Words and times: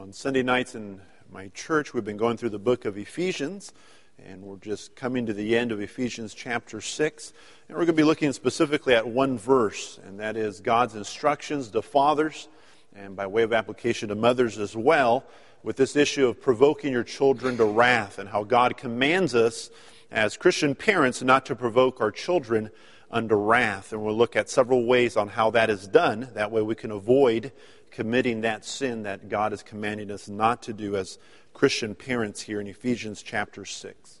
On 0.00 0.12
Sunday 0.12 0.44
nights 0.44 0.76
in 0.76 1.00
my 1.28 1.48
church, 1.48 1.92
we've 1.92 2.04
been 2.04 2.16
going 2.16 2.36
through 2.36 2.50
the 2.50 2.58
book 2.60 2.84
of 2.84 2.96
Ephesians, 2.96 3.72
and 4.24 4.42
we're 4.42 4.54
just 4.58 4.94
coming 4.94 5.26
to 5.26 5.32
the 5.32 5.56
end 5.56 5.72
of 5.72 5.80
Ephesians 5.80 6.34
chapter 6.34 6.80
6. 6.80 7.32
And 7.68 7.76
we're 7.76 7.84
going 7.84 7.96
to 7.96 8.00
be 8.00 8.04
looking 8.04 8.32
specifically 8.32 8.94
at 8.94 9.08
one 9.08 9.36
verse, 9.36 9.98
and 10.04 10.20
that 10.20 10.36
is 10.36 10.60
God's 10.60 10.94
instructions 10.94 11.66
to 11.70 11.82
fathers, 11.82 12.46
and 12.94 13.16
by 13.16 13.26
way 13.26 13.42
of 13.42 13.52
application 13.52 14.10
to 14.10 14.14
mothers 14.14 14.56
as 14.56 14.76
well, 14.76 15.24
with 15.64 15.74
this 15.74 15.96
issue 15.96 16.28
of 16.28 16.40
provoking 16.40 16.92
your 16.92 17.02
children 17.02 17.56
to 17.56 17.64
wrath, 17.64 18.20
and 18.20 18.28
how 18.28 18.44
God 18.44 18.76
commands 18.76 19.34
us 19.34 19.68
as 20.12 20.36
Christian 20.36 20.76
parents 20.76 21.22
not 21.22 21.44
to 21.46 21.56
provoke 21.56 22.00
our 22.00 22.12
children 22.12 22.70
unto 23.10 23.34
wrath. 23.34 23.92
And 23.92 24.02
we'll 24.02 24.16
look 24.16 24.36
at 24.36 24.50
several 24.50 24.84
ways 24.84 25.16
on 25.16 25.28
how 25.28 25.50
that 25.50 25.70
is 25.70 25.86
done. 25.86 26.28
That 26.34 26.50
way 26.50 26.62
we 26.62 26.74
can 26.74 26.90
avoid 26.90 27.52
committing 27.90 28.42
that 28.42 28.64
sin 28.64 29.02
that 29.04 29.28
God 29.28 29.52
is 29.52 29.62
commanding 29.62 30.10
us 30.10 30.28
not 30.28 30.62
to 30.64 30.72
do 30.72 30.96
as 30.96 31.18
Christian 31.54 31.94
parents 31.94 32.42
here 32.42 32.60
in 32.60 32.66
Ephesians 32.66 33.22
chapter 33.22 33.64
6. 33.64 34.20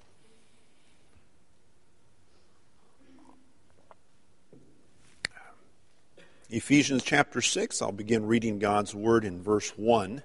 Ephesians 6.50 7.02
chapter 7.02 7.42
6, 7.42 7.82
I'll 7.82 7.92
begin 7.92 8.26
reading 8.26 8.58
God's 8.58 8.94
word 8.94 9.26
in 9.26 9.42
verse 9.42 9.68
1. 9.76 10.22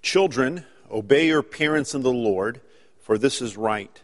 Children, 0.00 0.64
obey 0.90 1.26
your 1.26 1.42
parents 1.42 1.94
in 1.94 2.00
the 2.00 2.10
Lord, 2.10 2.62
for 2.98 3.18
this 3.18 3.42
is 3.42 3.58
right. 3.58 4.02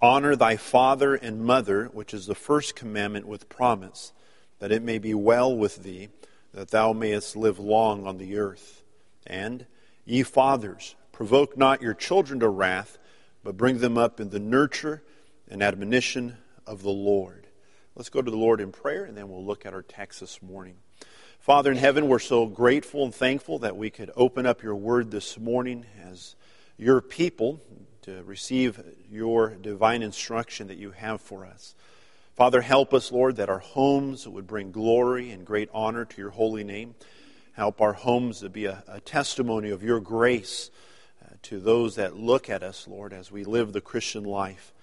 Honor 0.00 0.36
thy 0.36 0.56
father 0.56 1.14
and 1.14 1.44
mother, 1.44 1.86
which 1.92 2.12
is 2.12 2.26
the 2.26 2.34
first 2.34 2.74
commandment 2.74 3.26
with 3.26 3.48
promise 3.48 4.12
that 4.58 4.72
it 4.72 4.82
may 4.82 4.98
be 4.98 5.14
well 5.14 5.54
with 5.54 5.82
thee, 5.82 6.08
that 6.52 6.70
thou 6.70 6.92
mayest 6.92 7.36
live 7.36 7.58
long 7.58 8.06
on 8.06 8.18
the 8.18 8.38
earth. 8.38 8.82
And, 9.26 9.66
ye 10.04 10.22
fathers, 10.22 10.94
provoke 11.12 11.56
not 11.56 11.82
your 11.82 11.94
children 11.94 12.40
to 12.40 12.48
wrath, 12.48 12.98
but 13.42 13.56
bring 13.56 13.78
them 13.78 13.98
up 13.98 14.20
in 14.20 14.30
the 14.30 14.38
nurture 14.38 15.02
and 15.48 15.62
admonition 15.62 16.36
of 16.66 16.82
the 16.82 16.90
Lord. 16.90 17.46
Let's 17.94 18.08
go 18.08 18.22
to 18.22 18.30
the 18.30 18.36
Lord 18.36 18.60
in 18.60 18.72
prayer, 18.72 19.04
and 19.04 19.16
then 19.16 19.28
we'll 19.28 19.44
look 19.44 19.66
at 19.66 19.74
our 19.74 19.82
text 19.82 20.20
this 20.20 20.42
morning. 20.42 20.76
Father 21.38 21.70
in 21.70 21.76
heaven, 21.76 22.08
we're 22.08 22.18
so 22.18 22.46
grateful 22.46 23.04
and 23.04 23.14
thankful 23.14 23.58
that 23.60 23.76
we 23.76 23.90
could 23.90 24.10
open 24.16 24.46
up 24.46 24.62
your 24.62 24.74
word 24.74 25.10
this 25.10 25.38
morning 25.38 25.84
as 26.10 26.36
your 26.78 27.00
people 27.00 27.60
to 28.04 28.22
receive 28.24 28.82
your 29.10 29.50
divine 29.50 30.02
instruction 30.02 30.66
that 30.66 30.76
you 30.76 30.90
have 30.90 31.22
for 31.22 31.46
us. 31.46 31.74
Father, 32.36 32.60
help 32.60 32.92
us, 32.92 33.10
Lord, 33.10 33.36
that 33.36 33.48
our 33.48 33.60
homes 33.60 34.28
would 34.28 34.46
bring 34.46 34.72
glory 34.72 35.30
and 35.30 35.46
great 35.46 35.70
honor 35.72 36.04
to 36.04 36.20
your 36.20 36.30
holy 36.30 36.64
name. 36.64 36.94
Help 37.54 37.80
our 37.80 37.94
homes 37.94 38.40
to 38.40 38.50
be 38.50 38.66
a, 38.66 38.84
a 38.88 39.00
testimony 39.00 39.70
of 39.70 39.82
your 39.82 40.00
grace 40.00 40.70
uh, 41.24 41.34
to 41.42 41.58
those 41.58 41.94
that 41.94 42.14
look 42.14 42.50
at 42.50 42.62
us, 42.62 42.86
Lord, 42.86 43.14
as 43.14 43.32
we 43.32 43.42
live 43.42 43.72
the 43.72 43.80
Christian 43.80 44.24
life. 44.24 44.74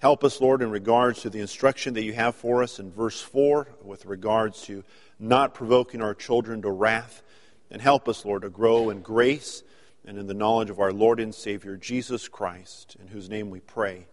Help 0.00 0.22
us, 0.22 0.38
Lord, 0.42 0.60
in 0.60 0.70
regards 0.70 1.22
to 1.22 1.30
the 1.30 1.40
instruction 1.40 1.94
that 1.94 2.04
you 2.04 2.12
have 2.12 2.34
for 2.34 2.62
us 2.62 2.78
in 2.78 2.90
verse 2.90 3.22
4 3.22 3.68
with 3.82 4.04
regards 4.04 4.60
to 4.62 4.84
not 5.18 5.54
provoking 5.54 6.02
our 6.02 6.14
children 6.14 6.60
to 6.60 6.70
wrath. 6.70 7.22
And 7.70 7.80
help 7.80 8.06
us, 8.06 8.26
Lord, 8.26 8.42
to 8.42 8.50
grow 8.50 8.90
in 8.90 9.00
grace 9.00 9.62
and 10.06 10.18
in 10.18 10.26
the 10.28 10.34
knowledge 10.34 10.70
of 10.70 10.78
our 10.78 10.92
Lord 10.92 11.18
and 11.18 11.34
Savior, 11.34 11.76
Jesus 11.76 12.28
Christ, 12.28 12.96
in 13.00 13.08
whose 13.08 13.28
name 13.28 13.50
we 13.50 13.58
pray. 13.58 14.06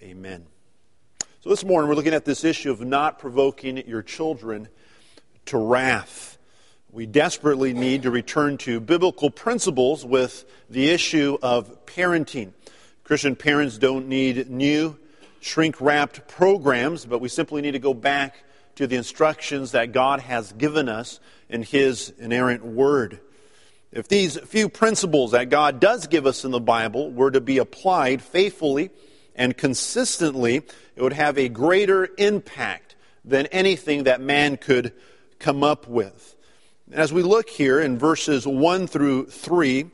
Amen. 0.00 0.46
So 1.40 1.50
this 1.50 1.64
morning 1.64 1.88
we're 1.88 1.96
looking 1.96 2.14
at 2.14 2.24
this 2.24 2.44
issue 2.44 2.70
of 2.70 2.80
not 2.80 3.18
provoking 3.18 3.76
your 3.88 4.02
children 4.02 4.68
to 5.46 5.58
wrath. 5.58 6.38
We 6.92 7.04
desperately 7.06 7.74
need 7.74 8.04
to 8.04 8.10
return 8.10 8.58
to 8.58 8.78
biblical 8.78 9.30
principles 9.30 10.06
with 10.06 10.44
the 10.70 10.88
issue 10.88 11.36
of 11.42 11.84
parenting. 11.84 12.52
Christian 13.02 13.34
parents 13.34 13.76
don't 13.76 14.08
need 14.08 14.48
new, 14.48 14.96
shrink 15.40 15.80
wrapped 15.80 16.28
programs, 16.28 17.04
but 17.04 17.20
we 17.20 17.28
simply 17.28 17.60
need 17.60 17.72
to 17.72 17.78
go 17.80 17.92
back 17.92 18.44
to 18.76 18.86
the 18.86 18.96
instructions 18.96 19.72
that 19.72 19.90
God 19.90 20.20
has 20.20 20.52
given 20.52 20.88
us 20.88 21.18
in 21.48 21.62
His 21.62 22.10
inerrant 22.18 22.64
Word. 22.64 23.20
If 23.90 24.08
these 24.08 24.38
few 24.40 24.68
principles 24.68 25.30
that 25.30 25.48
God 25.48 25.80
does 25.80 26.06
give 26.06 26.26
us 26.26 26.44
in 26.44 26.50
the 26.50 26.60
Bible 26.60 27.10
were 27.10 27.30
to 27.30 27.40
be 27.40 27.56
applied 27.56 28.20
faithfully 28.20 28.90
and 29.34 29.56
consistently, 29.56 30.56
it 30.94 31.02
would 31.02 31.14
have 31.14 31.38
a 31.38 31.48
greater 31.48 32.08
impact 32.18 32.96
than 33.24 33.46
anything 33.46 34.04
that 34.04 34.20
man 34.20 34.58
could 34.58 34.92
come 35.38 35.62
up 35.62 35.88
with. 35.88 36.36
As 36.92 37.12
we 37.12 37.22
look 37.22 37.48
here 37.48 37.80
in 37.80 37.98
verses 37.98 38.46
1 38.46 38.86
through 38.86 39.26
3, 39.26 39.86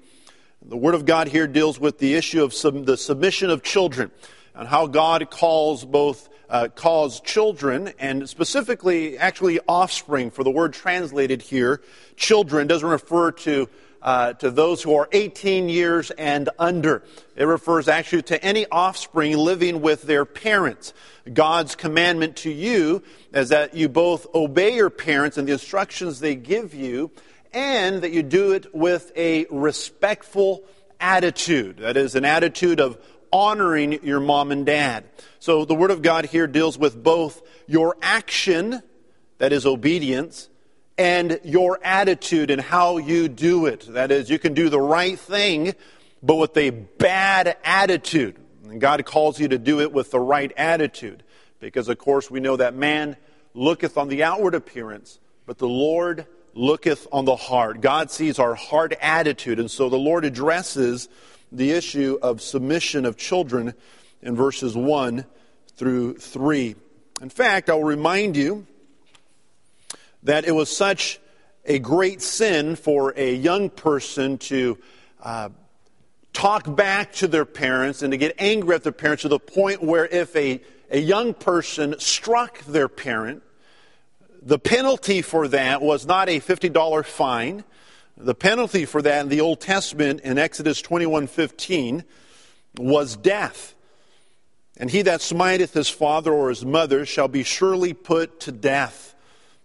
the 0.63 0.77
Word 0.77 0.95
of 0.95 1.05
God 1.05 1.29
here 1.29 1.47
deals 1.47 1.79
with 1.79 1.99
the 1.99 2.15
issue 2.15 2.43
of 2.43 2.53
sub- 2.53 2.87
the 2.87 2.97
submission 2.97 3.51
of 3.51 3.63
children 3.63 4.11
and 4.55 4.67
how 4.67 4.87
God 4.87 5.31
calls 5.31 5.85
both 5.85 6.29
uh, 6.49 6.69
calls 6.69 7.21
children 7.21 7.93
and 7.99 8.29
specifically 8.29 9.19
actually 9.19 9.61
offspring 9.67 10.31
for 10.31 10.45
the 10.45 10.51
word 10.51 10.75
translated 10.75 11.41
here 11.41 11.81
children 12.17 12.67
doesn't 12.67 12.89
refer 12.89 13.33
to 13.33 13.69
uh, 14.05 14.35
to 14.35 14.51
those 14.51 14.83
who 14.83 14.95
are 14.95 15.09
18 15.13 15.69
years 15.69 16.11
and 16.13 16.51
under. 16.59 17.03
It 17.35 17.45
refers 17.45 17.89
actually 17.89 18.23
to 18.25 18.45
any 18.45 18.67
offspring 18.71 19.37
living 19.37 19.81
with 19.81 20.03
their 20.03 20.27
parents. 20.27 20.93
God's 21.33 21.75
commandment 21.75 22.37
to 22.37 22.53
you 22.53 23.03
is 23.33 23.49
that 23.49 23.75
you 23.75 23.89
both 23.89 24.27
obey 24.35 24.77
your 24.77 24.91
parents 24.91 25.39
and 25.39 25.49
the 25.49 25.53
instructions 25.53 26.21
they 26.21 26.35
give 26.35 26.75
you, 26.75 27.11
and 27.53 28.03
that 28.03 28.13
you 28.13 28.23
do 28.23 28.53
it 28.53 28.75
with 28.75 29.11
a 29.17 29.47
respectful 29.51 30.65
attitude. 31.01 31.79
That 31.79 31.97
is, 31.97 32.15
an 32.15 32.27
attitude 32.27 32.81
of 32.81 32.99
honoring 33.33 34.05
your 34.05 34.21
mom 34.21 34.53
and 34.53 34.67
dad. 34.67 35.05
So 35.39 35.65
the 35.65 35.75
Word 35.75 35.91
of 35.91 36.03
God 36.03 36.27
here 36.27 36.47
deals 36.47 36.77
with 36.77 37.03
both 37.03 37.43
your 37.67 37.97
action, 38.03 38.83
that 39.39 39.53
is 39.53 39.65
obedience, 39.67 40.51
and 40.97 41.41
your 41.43 41.79
attitude 41.83 42.51
and 42.51 42.61
how 42.61 42.99
you 42.99 43.29
do 43.29 43.67
it. 43.67 43.93
That 43.93 44.11
is, 44.11 44.31
you 44.31 44.39
can 44.39 44.55
do 44.55 44.69
the 44.69 44.81
right 44.81 45.19
thing, 45.19 45.75
but 46.23 46.37
with 46.37 46.57
a 46.57 46.71
bad 46.71 47.57
attitude. 47.65 48.37
And 48.69 48.81
God 48.81 49.05
calls 49.05 49.41
you 49.41 49.49
to 49.49 49.59
do 49.59 49.81
it 49.81 49.93
with 49.93 50.11
the 50.11 50.21
right 50.21 50.53
attitude. 50.57 51.23
Because, 51.61 51.89
of 51.89 51.99
course, 51.99 52.31
we 52.31 52.41
know 52.41 52.57
that 52.57 52.75
man 52.75 53.17
looketh 53.55 53.97
on 53.97 54.09
the 54.09 54.23
outward 54.23 54.55
appearance, 54.55 55.19
but 55.47 55.59
the 55.59 55.69
Lord 55.69 56.27
looketh 56.55 57.07
on 57.11 57.25
the 57.25 57.37
heart. 57.37 57.81
God 57.81 58.11
sees 58.11 58.39
our 58.39 58.55
heart 58.55 58.95
attitude. 59.01 59.59
And 59.59 59.71
so 59.71 59.89
the 59.89 59.97
Lord 59.97 60.25
addresses 60.25 61.09
the 61.51 61.73
issue 61.73 62.19
of 62.23 62.41
submission 62.41 63.05
of 63.05 63.17
children 63.17 63.75
in 64.23 64.37
verses 64.37 64.77
1 64.77 65.25
through 65.77 66.15
3. 66.19 66.77
In 67.21 67.29
fact, 67.29 67.71
I'll 67.71 67.83
remind 67.83 68.37
you 68.37 68.67
that 70.25 70.45
it 70.45 70.53
was 70.53 70.75
such 70.75 71.21
a 71.65 71.79
great 71.79 72.21
sin 72.21 72.77
for 72.77 73.15
a 73.17 73.35
young 73.35 73.71
person 73.71 74.37
to 74.39 74.79
uh, 75.23 75.49
talk 76.33 76.75
back 76.75 77.13
to 77.13 77.29
their 77.29 77.45
parents 77.45 78.03
and 78.03 78.11
to 78.11 78.17
get 78.17 78.35
angry 78.39 78.75
at 78.75 78.83
their 78.83 78.93
parents 78.93 79.23
to 79.23 79.29
the 79.29 79.39
point 79.39 79.83
where 79.83 80.07
if 80.07 80.35
a, 80.37 80.61
a 80.91 80.99
young 80.99 81.33
person 81.33 81.95
struck 81.99 82.59
their 82.65 82.89
parent, 82.89 83.43
the 84.43 84.59
penalty 84.59 85.23
for 85.23 85.49
that 85.49 85.81
was 85.81 86.07
not 86.07 86.29
a 86.29 86.41
$50 86.41 87.05
fine. 87.07 87.65
The 88.17 88.35
penalty 88.35 88.85
for 88.85 89.01
that 89.01 89.23
in 89.23 89.29
the 89.29 89.41
Old 89.41 89.61
Testament 89.61 90.21
in 90.21 90.39
Exodus 90.39 90.83
21:15 90.83 92.05
was 92.79 93.17
death. 93.17 93.75
And 94.77 94.91
he 94.91 95.03
that 95.03 95.21
smiteth 95.21 95.73
his 95.73 95.89
father 95.89 96.33
or 96.33 96.49
his 96.49 96.65
mother 96.65 97.07
shall 97.07 97.29
be 97.29 97.43
surely 97.43 97.95
put 97.95 98.41
to 98.41 98.53
death. 98.53 99.14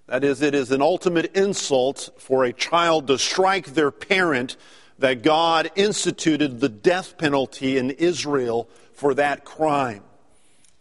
That 0.10 0.24
is, 0.24 0.42
it 0.42 0.56
is 0.56 0.72
an 0.72 0.82
ultimate 0.82 1.36
insult 1.36 2.10
for 2.18 2.44
a 2.44 2.52
child 2.52 3.06
to 3.08 3.20
strike 3.20 3.76
their 3.76 3.92
parent 3.92 4.58
that 4.98 5.22
God 5.22 5.70
instituted 5.76 6.60
the 6.60 6.68
death 6.68 7.16
penalty 7.20 7.78
in 7.78 7.92
Israel 7.92 8.68
for 8.92 9.14
that 9.14 9.46
crime. 9.46 10.02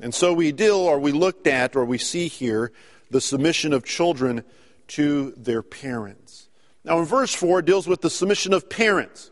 And 0.01 0.15
so 0.15 0.33
we 0.33 0.51
deal, 0.51 0.77
or 0.77 0.99
we 0.99 1.13
looked 1.13 1.47
at, 1.47 1.77
or 1.77 1.85
we 1.85 1.99
see 1.99 2.29
here, 2.29 2.73
the 3.11 3.21
submission 3.21 3.75
of 3.75 3.85
children 3.85 4.45
to 4.89 5.35
their 5.37 5.63
parents. 5.63 6.49
Now, 6.83 6.99
in 6.99 7.05
verse 7.05 7.35
4, 7.35 7.59
it 7.59 7.67
deals 7.67 7.87
with 7.87 8.01
the 8.01 8.09
submission 8.09 8.55
of 8.55 8.71
parents. 8.71 9.31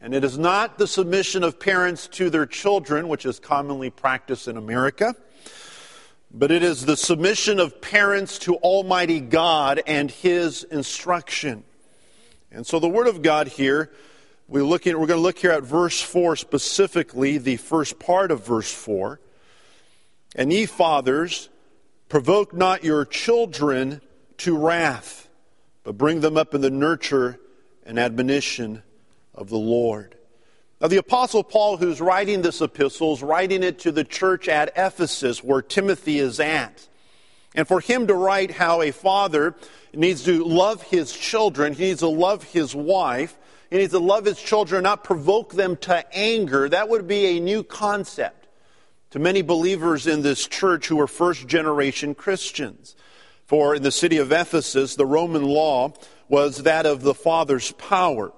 And 0.00 0.14
it 0.14 0.22
is 0.22 0.38
not 0.38 0.78
the 0.78 0.86
submission 0.86 1.42
of 1.42 1.58
parents 1.58 2.06
to 2.12 2.30
their 2.30 2.46
children, 2.46 3.08
which 3.08 3.26
is 3.26 3.40
commonly 3.40 3.90
practiced 3.90 4.46
in 4.46 4.56
America 4.56 5.16
but 6.38 6.50
it 6.50 6.62
is 6.62 6.84
the 6.84 6.98
submission 6.98 7.58
of 7.58 7.80
parents 7.80 8.38
to 8.40 8.56
Almighty 8.56 9.20
God 9.20 9.80
and 9.86 10.10
His 10.10 10.64
instruction. 10.64 11.64
And 12.52 12.66
so 12.66 12.78
the 12.78 12.90
Word 12.90 13.06
of 13.06 13.22
God 13.22 13.48
here, 13.48 13.90
we 14.46 14.60
look 14.60 14.86
at, 14.86 15.00
we're 15.00 15.06
going 15.06 15.18
to 15.18 15.22
look 15.22 15.38
here 15.38 15.50
at 15.50 15.62
verse 15.62 15.98
4 15.98 16.36
specifically, 16.36 17.38
the 17.38 17.56
first 17.56 17.98
part 17.98 18.30
of 18.30 18.44
verse 18.44 18.70
4. 18.70 19.18
And 20.34 20.52
ye 20.52 20.66
fathers, 20.66 21.48
provoke 22.10 22.52
not 22.52 22.84
your 22.84 23.06
children 23.06 24.02
to 24.38 24.58
wrath, 24.58 25.30
but 25.84 25.96
bring 25.96 26.20
them 26.20 26.36
up 26.36 26.54
in 26.54 26.60
the 26.60 26.70
nurture 26.70 27.40
and 27.86 27.98
admonition 27.98 28.82
of 29.34 29.48
the 29.48 29.56
Lord. 29.56 30.16
Now, 30.80 30.88
the 30.88 30.98
Apostle 30.98 31.42
Paul, 31.42 31.78
who's 31.78 32.02
writing 32.02 32.42
this 32.42 32.60
epistle, 32.60 33.14
is 33.14 33.22
writing 33.22 33.62
it 33.62 33.78
to 33.80 33.92
the 33.92 34.04
church 34.04 34.46
at 34.46 34.72
Ephesus, 34.76 35.42
where 35.42 35.62
Timothy 35.62 36.18
is 36.18 36.38
at. 36.38 36.86
And 37.54 37.66
for 37.66 37.80
him 37.80 38.06
to 38.08 38.14
write 38.14 38.50
how 38.50 38.82
a 38.82 38.90
father 38.90 39.54
needs 39.94 40.24
to 40.24 40.44
love 40.44 40.82
his 40.82 41.12
children, 41.12 41.72
he 41.72 41.84
needs 41.84 42.00
to 42.00 42.08
love 42.08 42.44
his 42.44 42.74
wife, 42.74 43.38
he 43.70 43.78
needs 43.78 43.92
to 43.92 43.98
love 43.98 44.26
his 44.26 44.40
children, 44.40 44.82
not 44.82 45.02
provoke 45.02 45.54
them 45.54 45.76
to 45.78 46.14
anger, 46.14 46.68
that 46.68 46.90
would 46.90 47.08
be 47.08 47.24
a 47.24 47.40
new 47.40 47.62
concept 47.62 48.46
to 49.10 49.18
many 49.18 49.40
believers 49.40 50.06
in 50.06 50.20
this 50.20 50.46
church 50.46 50.88
who 50.88 51.00
are 51.00 51.06
first 51.06 51.46
generation 51.46 52.14
Christians. 52.14 52.94
For 53.46 53.76
in 53.76 53.82
the 53.82 53.90
city 53.90 54.18
of 54.18 54.30
Ephesus, 54.30 54.96
the 54.96 55.06
Roman 55.06 55.44
law 55.44 55.94
was 56.28 56.64
that 56.64 56.84
of 56.84 57.00
the 57.00 57.14
father's 57.14 57.72
power. 57.72 58.32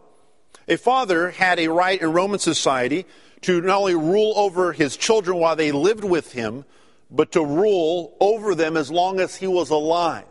A 0.69 0.77
father 0.77 1.31
had 1.31 1.59
a 1.59 1.69
right 1.69 2.01
in 2.01 2.13
Roman 2.13 2.39
society 2.39 3.07
to 3.43 3.61
not 3.61 3.79
only 3.79 3.95
rule 3.95 4.35
over 4.37 4.73
his 4.73 4.97
children 4.97 5.39
while 5.39 5.57
they 5.57 5.73
lived 5.73 6.05
with 6.05 6.33
him, 6.33 6.65
but 7.11 7.33
to 7.33 7.45
rule 7.45 8.15
over 8.21 8.55
them 8.55 8.77
as 8.77 8.91
long 8.91 9.19
as 9.19 9.37
he 9.37 9.47
was 9.47 9.71
alive. 9.71 10.27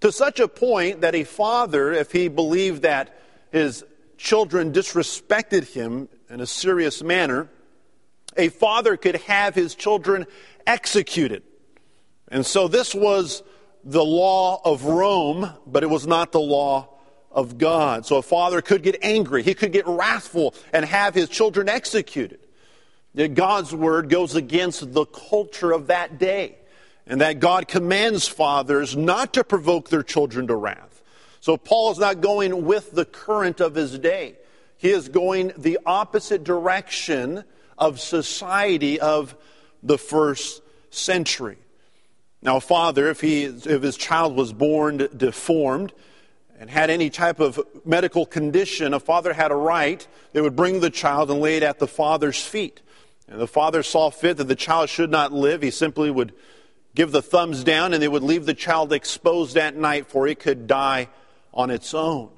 To 0.00 0.10
such 0.10 0.40
a 0.40 0.48
point 0.48 1.02
that 1.02 1.14
a 1.14 1.24
father, 1.24 1.92
if 1.92 2.10
he 2.10 2.28
believed 2.28 2.82
that 2.82 3.16
his 3.52 3.84
children 4.16 4.72
disrespected 4.72 5.72
him 5.72 6.08
in 6.28 6.40
a 6.40 6.46
serious 6.46 7.02
manner, 7.02 7.48
a 8.36 8.48
father 8.48 8.96
could 8.96 9.16
have 9.16 9.54
his 9.54 9.74
children 9.74 10.26
executed. 10.66 11.42
And 12.28 12.44
so 12.44 12.66
this 12.66 12.94
was 12.94 13.42
the 13.84 14.04
law 14.04 14.60
of 14.64 14.84
Rome, 14.84 15.52
but 15.66 15.82
it 15.82 15.90
was 15.90 16.06
not 16.06 16.32
the 16.32 16.40
law 16.40 16.99
of 17.30 17.58
God. 17.58 18.06
So 18.06 18.16
a 18.16 18.22
father 18.22 18.60
could 18.60 18.82
get 18.82 18.98
angry, 19.02 19.42
he 19.42 19.54
could 19.54 19.72
get 19.72 19.86
wrathful 19.86 20.54
and 20.72 20.84
have 20.84 21.14
his 21.14 21.28
children 21.28 21.68
executed. 21.68 22.40
God's 23.34 23.74
word 23.74 24.08
goes 24.08 24.36
against 24.36 24.92
the 24.92 25.04
culture 25.04 25.72
of 25.72 25.88
that 25.88 26.18
day, 26.18 26.56
and 27.06 27.20
that 27.20 27.40
God 27.40 27.66
commands 27.66 28.28
fathers 28.28 28.96
not 28.96 29.34
to 29.34 29.42
provoke 29.42 29.88
their 29.88 30.04
children 30.04 30.46
to 30.46 30.54
wrath. 30.54 31.02
So 31.40 31.56
Paul 31.56 31.90
is 31.90 31.98
not 31.98 32.20
going 32.20 32.64
with 32.64 32.92
the 32.92 33.04
current 33.04 33.60
of 33.60 33.74
his 33.74 33.98
day. 33.98 34.36
He 34.76 34.90
is 34.90 35.08
going 35.08 35.52
the 35.56 35.78
opposite 35.84 36.44
direction 36.44 37.44
of 37.76 37.98
society 37.98 39.00
of 39.00 39.34
the 39.82 39.98
first 39.98 40.62
century. 40.90 41.56
Now, 42.42 42.56
a 42.56 42.60
father, 42.60 43.08
if, 43.08 43.20
he, 43.20 43.44
if 43.44 43.82
his 43.82 43.96
child 43.96 44.36
was 44.36 44.52
born 44.52 45.08
deformed, 45.16 45.92
and 46.60 46.68
had 46.68 46.90
any 46.90 47.08
type 47.08 47.40
of 47.40 47.58
medical 47.86 48.26
condition, 48.26 48.92
a 48.92 49.00
father 49.00 49.32
had 49.32 49.50
a 49.50 49.56
right, 49.56 50.06
they 50.34 50.42
would 50.42 50.54
bring 50.54 50.80
the 50.80 50.90
child 50.90 51.30
and 51.30 51.40
lay 51.40 51.56
it 51.56 51.62
at 51.62 51.78
the 51.78 51.86
father's 51.88 52.44
feet. 52.44 52.82
And 53.26 53.40
the 53.40 53.48
father 53.48 53.82
saw 53.82 54.10
fit 54.10 54.36
that 54.36 54.44
the 54.44 54.54
child 54.54 54.90
should 54.90 55.10
not 55.10 55.32
live. 55.32 55.62
He 55.62 55.70
simply 55.70 56.10
would 56.10 56.34
give 56.94 57.12
the 57.12 57.22
thumbs 57.22 57.64
down 57.64 57.94
and 57.94 58.02
they 58.02 58.08
would 58.08 58.22
leave 58.22 58.44
the 58.44 58.52
child 58.52 58.92
exposed 58.92 59.56
at 59.56 59.74
night 59.74 60.08
for 60.08 60.28
it 60.28 60.38
could 60.38 60.66
die 60.66 61.08
on 61.54 61.70
its 61.70 61.94
own. 61.94 62.28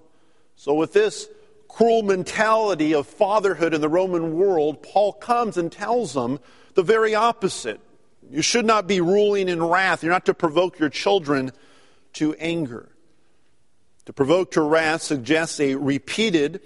So, 0.54 0.75
with 0.75 0.92
this 0.92 1.28
cruel 1.66 2.02
mentality 2.02 2.94
of 2.94 3.08
fatherhood 3.08 3.75
in 3.75 3.80
the 3.80 3.88
Roman 3.88 4.36
world, 4.36 4.84
Paul 4.84 5.14
comes 5.14 5.56
and 5.56 5.72
tells 5.72 6.12
them 6.12 6.38
the 6.75 6.84
very 6.84 7.14
opposite. 7.14 7.80
You 8.30 8.42
should 8.42 8.66
not 8.66 8.86
be 8.86 9.00
ruling 9.00 9.48
in 9.48 9.60
wrath. 9.60 10.04
You're 10.04 10.12
not 10.12 10.26
to 10.26 10.34
provoke 10.34 10.78
your 10.78 10.90
children 10.90 11.50
to 12.14 12.34
anger. 12.34 12.91
To 14.06 14.12
provoke 14.12 14.52
to 14.52 14.62
wrath 14.62 15.02
suggests 15.02 15.60
a 15.60 15.76
repeated, 15.76 16.60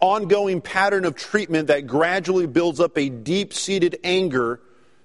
ongoing 0.00 0.60
pattern 0.60 1.04
of 1.04 1.14
treatment 1.14 1.68
that 1.68 1.86
gradually 1.86 2.46
builds 2.46 2.80
up 2.80 2.98
a 2.98 3.08
deep 3.08 3.54
seated 3.54 3.98
anger 4.04 4.60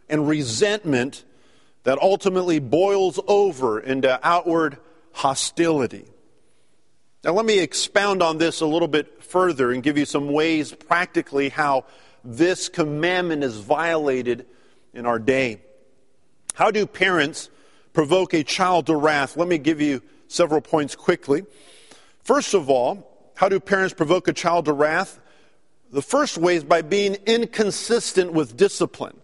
and 0.09 0.27
resentment 0.27 1.23
that 1.83 2.01
ultimately 2.01 2.59
boils 2.59 3.19
over 3.27 3.79
into 3.79 4.19
outward 4.21 4.77
hostility. 5.13 6.05
Now, 7.23 7.31
let 7.31 7.45
me 7.45 7.59
expound 7.59 8.21
on 8.21 8.37
this 8.37 8.61
a 8.61 8.65
little 8.65 8.87
bit 8.87 9.23
further 9.23 9.71
and 9.71 9.81
give 9.81 9.97
you 9.97 10.05
some 10.05 10.31
ways 10.31 10.73
practically 10.73 11.49
how 11.49 11.85
this 12.23 12.67
commandment 12.67 13.43
is 13.43 13.57
violated 13.57 14.45
in 14.93 15.05
our 15.05 15.19
day. 15.19 15.61
How 16.53 16.71
do 16.71 16.85
parents 16.85 17.49
provoke 17.93 18.33
a 18.33 18.43
child 18.43 18.87
to 18.87 18.95
wrath? 18.95 19.37
Let 19.37 19.47
me 19.47 19.57
give 19.57 19.79
you 19.79 20.01
several 20.27 20.61
points 20.61 20.95
quickly. 20.95 21.45
First 22.27 22.53
of 22.53 22.69
all, 22.69 23.31
how 23.35 23.47
do 23.47 23.57
parents 23.57 23.93
provoke 23.93 24.27
a 24.27 24.33
child 24.33 24.65
to 24.65 24.73
wrath? 24.73 25.17
The 25.93 26.01
first 26.01 26.37
way 26.37 26.57
is 26.57 26.65
by 26.65 26.81
being 26.81 27.15
inconsistent 27.25 28.33
with 28.33 28.57
discipline. 28.57 29.21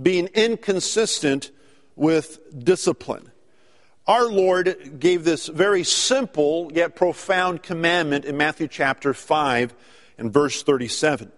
Being 0.00 0.28
inconsistent 0.28 1.50
with 1.96 2.38
discipline. 2.64 3.32
Our 4.06 4.28
Lord 4.28 5.00
gave 5.00 5.24
this 5.24 5.48
very 5.48 5.82
simple 5.82 6.70
yet 6.72 6.94
profound 6.94 7.64
commandment 7.64 8.24
in 8.24 8.36
Matthew 8.36 8.68
chapter 8.68 9.12
5 9.14 9.74
and 10.16 10.32
verse 10.32 10.62
37. 10.62 11.32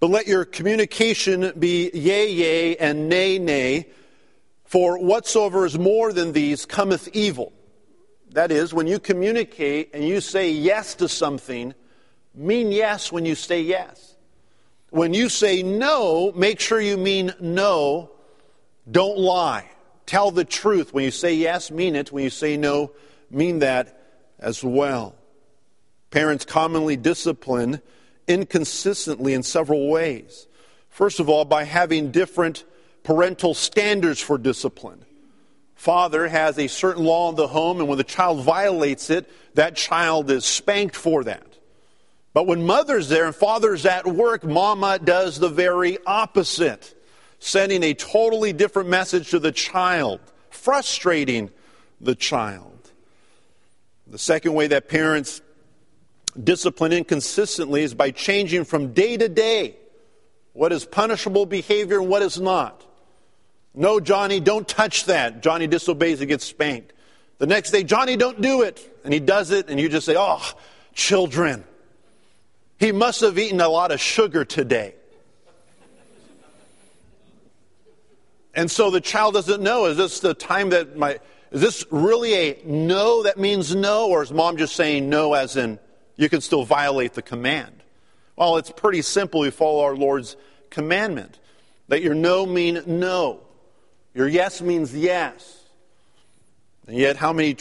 But 0.00 0.10
let 0.10 0.26
your 0.26 0.44
communication 0.44 1.52
be 1.56 1.88
yea, 1.94 2.28
yea, 2.28 2.76
and 2.78 3.08
nay, 3.08 3.38
nay, 3.38 3.90
for 4.64 4.98
whatsoever 4.98 5.64
is 5.66 5.78
more 5.78 6.12
than 6.12 6.32
these 6.32 6.66
cometh 6.66 7.08
evil. 7.12 7.52
That 8.32 8.50
is, 8.50 8.72
when 8.72 8.86
you 8.86 8.98
communicate 8.98 9.90
and 9.92 10.06
you 10.06 10.20
say 10.20 10.50
yes 10.50 10.94
to 10.96 11.08
something, 11.08 11.74
mean 12.34 12.72
yes 12.72 13.12
when 13.12 13.26
you 13.26 13.34
say 13.34 13.60
yes. 13.60 14.16
When 14.90 15.14
you 15.14 15.28
say 15.28 15.62
no, 15.62 16.32
make 16.32 16.60
sure 16.60 16.80
you 16.80 16.96
mean 16.96 17.32
no. 17.40 18.10
Don't 18.90 19.18
lie. 19.18 19.70
Tell 20.06 20.30
the 20.30 20.44
truth. 20.44 20.92
When 20.92 21.04
you 21.04 21.10
say 21.10 21.34
yes, 21.34 21.70
mean 21.70 21.96
it. 21.96 22.12
When 22.12 22.24
you 22.24 22.30
say 22.30 22.56
no, 22.56 22.92
mean 23.30 23.60
that 23.60 23.98
as 24.38 24.62
well. 24.62 25.14
Parents 26.10 26.44
commonly 26.44 26.96
discipline 26.96 27.80
inconsistently 28.28 29.34
in 29.34 29.42
several 29.42 29.88
ways. 29.88 30.46
First 30.88 31.20
of 31.20 31.28
all, 31.28 31.44
by 31.44 31.64
having 31.64 32.10
different 32.10 32.64
parental 33.02 33.54
standards 33.54 34.20
for 34.20 34.38
discipline 34.38 35.04
father 35.82 36.28
has 36.28 36.60
a 36.60 36.68
certain 36.68 37.02
law 37.02 37.28
in 37.28 37.34
the 37.34 37.48
home, 37.48 37.80
and 37.80 37.88
when 37.88 37.98
the 37.98 38.04
child 38.04 38.44
violates 38.44 39.10
it, 39.10 39.28
that 39.56 39.74
child 39.74 40.30
is 40.30 40.44
spanked 40.44 40.94
for 40.94 41.24
that. 41.24 41.58
But 42.32 42.46
when 42.46 42.64
mother's 42.64 43.08
there 43.08 43.26
and 43.26 43.34
father's 43.34 43.84
at 43.84 44.06
work, 44.06 44.44
mama 44.44 45.00
does 45.02 45.40
the 45.40 45.48
very 45.48 45.98
opposite, 46.06 46.94
sending 47.40 47.82
a 47.82 47.94
totally 47.94 48.52
different 48.52 48.90
message 48.90 49.30
to 49.30 49.40
the 49.40 49.50
child, 49.50 50.20
frustrating 50.50 51.50
the 52.00 52.14
child. 52.14 52.92
The 54.06 54.18
second 54.18 54.54
way 54.54 54.68
that 54.68 54.88
parents 54.88 55.42
discipline 56.40 56.92
inconsistently 56.92 57.82
is 57.82 57.92
by 57.92 58.12
changing 58.12 58.66
from 58.66 58.92
day 58.92 59.16
to 59.16 59.28
day 59.28 59.74
what 60.52 60.70
is 60.70 60.84
punishable 60.84 61.44
behavior 61.44 61.98
and 61.98 62.08
what 62.08 62.22
is 62.22 62.40
not. 62.40 62.86
No, 63.74 64.00
Johnny, 64.00 64.40
don't 64.40 64.68
touch 64.68 65.06
that. 65.06 65.42
Johnny 65.42 65.66
disobeys 65.66 66.20
and 66.20 66.28
gets 66.28 66.44
spanked. 66.44 66.92
The 67.38 67.46
next 67.46 67.70
day, 67.70 67.82
Johnny, 67.84 68.16
don't 68.16 68.40
do 68.40 68.62
it. 68.62 69.00
And 69.04 69.12
he 69.12 69.20
does 69.20 69.50
it, 69.50 69.68
and 69.68 69.80
you 69.80 69.88
just 69.88 70.06
say, 70.06 70.14
oh, 70.16 70.42
children. 70.94 71.64
He 72.78 72.92
must 72.92 73.20
have 73.20 73.38
eaten 73.38 73.60
a 73.60 73.68
lot 73.68 73.92
of 73.92 74.00
sugar 74.00 74.44
today. 74.44 74.94
And 78.54 78.70
so 78.70 78.90
the 78.90 79.00
child 79.00 79.34
doesn't 79.34 79.62
know. 79.62 79.86
Is 79.86 79.96
this 79.96 80.20
the 80.20 80.34
time 80.34 80.70
that 80.70 80.96
my. 80.96 81.18
Is 81.52 81.60
this 81.60 81.84
really 81.90 82.34
a 82.34 82.58
no 82.64 83.22
that 83.24 83.38
means 83.38 83.74
no? 83.74 84.08
Or 84.08 84.22
is 84.22 84.32
mom 84.32 84.56
just 84.56 84.74
saying 84.74 85.08
no 85.08 85.34
as 85.34 85.56
in 85.56 85.78
you 86.16 86.28
can 86.28 86.40
still 86.40 86.64
violate 86.64 87.14
the 87.14 87.22
command? 87.22 87.82
Well, 88.36 88.56
it's 88.56 88.70
pretty 88.70 89.02
simple. 89.02 89.40
We 89.40 89.50
follow 89.50 89.82
our 89.82 89.96
Lord's 89.96 90.36
commandment. 90.70 91.38
That 91.88 92.02
your 92.02 92.14
no 92.14 92.46
mean 92.46 92.82
no. 92.86 93.40
Your 94.14 94.28
yes 94.28 94.60
means 94.60 94.94
yes. 94.94 95.60
And 96.86 96.96
yet, 96.96 97.16
how 97.16 97.32
many 97.32 97.56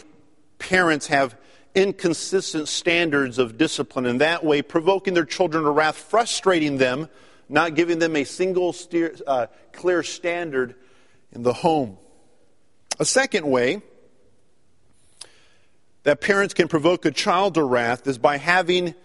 parents 0.59 1.07
have 1.07 1.35
inconsistent 1.73 2.67
standards 2.67 3.37
of 3.37 3.57
discipline 3.57 4.05
in 4.05 4.17
that 4.17 4.43
way, 4.43 4.61
provoking 4.61 5.13
their 5.13 5.25
children 5.25 5.63
to 5.63 5.69
wrath, 5.69 5.95
frustrating 5.95 6.77
them, 6.77 7.07
not 7.47 7.75
giving 7.75 7.99
them 7.99 8.15
a 8.15 8.23
single 8.23 8.73
steer, 8.73 9.15
uh, 9.25 9.47
clear 9.71 10.03
standard 10.03 10.75
in 11.31 11.43
the 11.43 11.53
home? 11.53 11.97
A 12.99 13.05
second 13.05 13.47
way 13.47 13.81
that 16.03 16.19
parents 16.19 16.53
can 16.53 16.67
provoke 16.67 17.05
a 17.05 17.11
child 17.11 17.53
to 17.53 17.63
wrath 17.63 18.07
is 18.07 18.17
by 18.17 18.37
having 18.37 18.95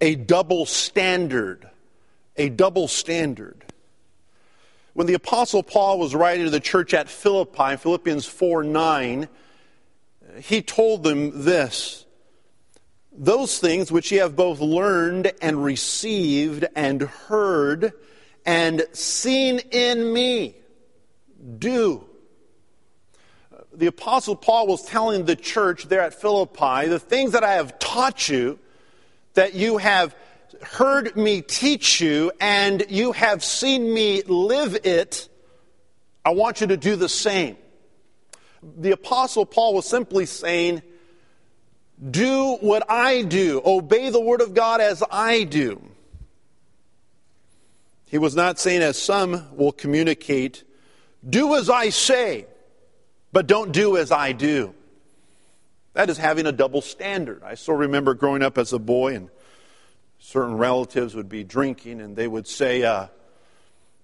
a 0.00 0.14
double 0.14 0.66
standard. 0.66 1.68
A 2.36 2.48
double 2.48 2.88
standard. 2.88 3.63
When 4.94 5.08
the 5.08 5.14
Apostle 5.14 5.64
Paul 5.64 5.98
was 5.98 6.14
writing 6.14 6.44
to 6.44 6.50
the 6.50 6.60
church 6.60 6.94
at 6.94 7.08
Philippi, 7.08 7.76
Philippians 7.76 8.26
4 8.26 8.62
9, 8.64 9.28
he 10.40 10.62
told 10.62 11.02
them 11.02 11.44
this 11.44 12.06
those 13.16 13.58
things 13.58 13.92
which 13.92 14.10
ye 14.10 14.18
have 14.18 14.34
both 14.34 14.60
learned 14.60 15.32
and 15.40 15.62
received 15.62 16.64
and 16.74 17.02
heard 17.02 17.92
and 18.44 18.84
seen 18.92 19.60
in 19.70 20.12
me, 20.12 20.56
do. 21.58 22.04
The 23.72 23.86
Apostle 23.86 24.36
Paul 24.36 24.66
was 24.66 24.82
telling 24.82 25.24
the 25.24 25.36
church 25.36 25.84
there 25.84 26.00
at 26.00 26.14
Philippi, 26.14 26.88
the 26.88 26.98
things 26.98 27.32
that 27.32 27.42
I 27.42 27.54
have 27.54 27.78
taught 27.78 28.28
you, 28.28 28.58
that 29.34 29.54
you 29.54 29.78
have 29.78 30.14
heard 30.62 31.16
me 31.16 31.42
teach 31.42 32.00
you, 32.00 32.32
and 32.40 32.84
you 32.88 33.12
have 33.12 33.44
seen 33.44 33.92
me 33.92 34.22
live 34.22 34.78
it, 34.84 35.28
I 36.24 36.30
want 36.30 36.60
you 36.60 36.68
to 36.68 36.76
do 36.76 36.96
the 36.96 37.08
same. 37.08 37.56
The 38.78 38.92
Apostle 38.92 39.44
Paul 39.44 39.74
was 39.74 39.86
simply 39.86 40.26
saying, 40.26 40.82
do 42.10 42.56
what 42.60 42.90
I 42.90 43.22
do, 43.22 43.62
obey 43.64 44.10
the 44.10 44.20
Word 44.20 44.40
of 44.40 44.54
God 44.54 44.80
as 44.80 45.02
I 45.10 45.44
do. 45.44 45.82
He 48.06 48.18
was 48.18 48.34
not 48.36 48.58
saying, 48.58 48.82
as 48.82 49.00
some 49.00 49.56
will 49.56 49.72
communicate, 49.72 50.64
do 51.28 51.54
as 51.56 51.68
I 51.68 51.90
say, 51.90 52.46
but 53.32 53.46
don't 53.46 53.72
do 53.72 53.96
as 53.96 54.12
I 54.12 54.32
do. 54.32 54.74
That 55.94 56.10
is 56.10 56.18
having 56.18 56.46
a 56.46 56.52
double 56.52 56.80
standard. 56.80 57.42
I 57.44 57.54
still 57.54 57.74
remember 57.74 58.14
growing 58.14 58.42
up 58.42 58.58
as 58.58 58.72
a 58.72 58.78
boy, 58.78 59.14
and 59.14 59.30
certain 60.34 60.58
relatives 60.58 61.14
would 61.14 61.28
be 61.28 61.44
drinking, 61.44 62.00
and 62.00 62.16
they 62.16 62.26
would 62.26 62.48
say, 62.48 62.82
uh, 62.82 63.06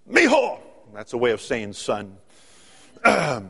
Mijo! 0.09 0.61
That's 0.95 1.13
a 1.13 1.17
way 1.17 1.33
of 1.33 1.41
saying 1.41 1.73
son. 1.73 2.17
you 3.05 3.43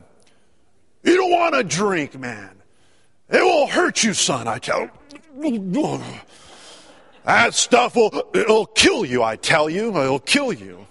don't 1.04 1.30
want 1.30 1.54
to 1.56 1.62
drink, 1.62 2.18
man. 2.18 2.56
It 3.28 3.42
will 3.42 3.66
hurt 3.66 4.02
you, 4.02 4.14
son, 4.14 4.48
I 4.48 4.58
tell 4.58 4.88
you. 5.38 6.00
That 7.22 7.52
stuff 7.52 7.96
will 7.96 8.24
it'll 8.32 8.64
kill 8.64 9.04
you, 9.04 9.22
I 9.22 9.36
tell 9.36 9.68
you. 9.68 9.90
It'll 9.90 10.18
kill 10.18 10.50
you. 10.54 10.86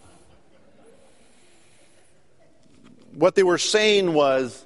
What 3.15 3.33
they 3.33 3.41
were 3.41 3.57
saying 3.57 4.13
was, 4.13 4.63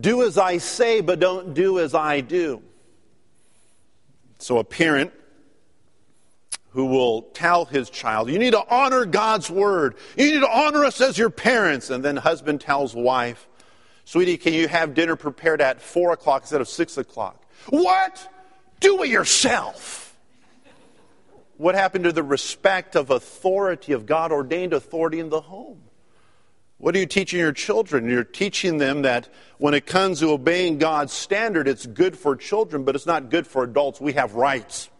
do 0.00 0.22
as 0.22 0.36
I 0.36 0.58
say, 0.58 1.00
but 1.00 1.18
don't 1.18 1.54
do 1.54 1.78
as 1.78 1.94
I 1.94 2.20
do. 2.20 2.62
So 4.38 4.58
a 4.58 4.64
parent 4.64 5.14
who 6.76 6.84
will 6.84 7.22
tell 7.22 7.64
his 7.64 7.88
child, 7.88 8.30
You 8.30 8.38
need 8.38 8.50
to 8.50 8.62
honor 8.68 9.06
God's 9.06 9.50
word. 9.50 9.94
You 10.14 10.30
need 10.30 10.40
to 10.40 10.50
honor 10.50 10.84
us 10.84 11.00
as 11.00 11.16
your 11.16 11.30
parents. 11.30 11.88
And 11.88 12.04
then 12.04 12.18
husband 12.18 12.60
tells 12.60 12.94
wife, 12.94 13.48
Sweetie, 14.04 14.36
can 14.36 14.52
you 14.52 14.68
have 14.68 14.92
dinner 14.92 15.16
prepared 15.16 15.62
at 15.62 15.80
4 15.80 16.12
o'clock 16.12 16.42
instead 16.42 16.60
of 16.60 16.68
6 16.68 16.98
o'clock? 16.98 17.42
What? 17.70 18.30
Do 18.78 19.02
it 19.02 19.08
yourself. 19.08 20.14
What 21.56 21.74
happened 21.74 22.04
to 22.04 22.12
the 22.12 22.22
respect 22.22 22.94
of 22.94 23.08
authority, 23.08 23.92
of 23.92 24.04
God 24.04 24.30
ordained 24.30 24.74
authority 24.74 25.18
in 25.18 25.30
the 25.30 25.40
home? 25.40 25.80
What 26.76 26.94
are 26.94 26.98
you 26.98 27.06
teaching 27.06 27.38
your 27.38 27.52
children? 27.52 28.06
You're 28.10 28.22
teaching 28.22 28.76
them 28.76 29.00
that 29.00 29.30
when 29.56 29.72
it 29.72 29.86
comes 29.86 30.20
to 30.20 30.28
obeying 30.28 30.76
God's 30.76 31.14
standard, 31.14 31.68
it's 31.68 31.86
good 31.86 32.18
for 32.18 32.36
children, 32.36 32.84
but 32.84 32.94
it's 32.94 33.06
not 33.06 33.30
good 33.30 33.46
for 33.46 33.62
adults. 33.62 33.98
We 33.98 34.12
have 34.12 34.34
rights. 34.34 34.90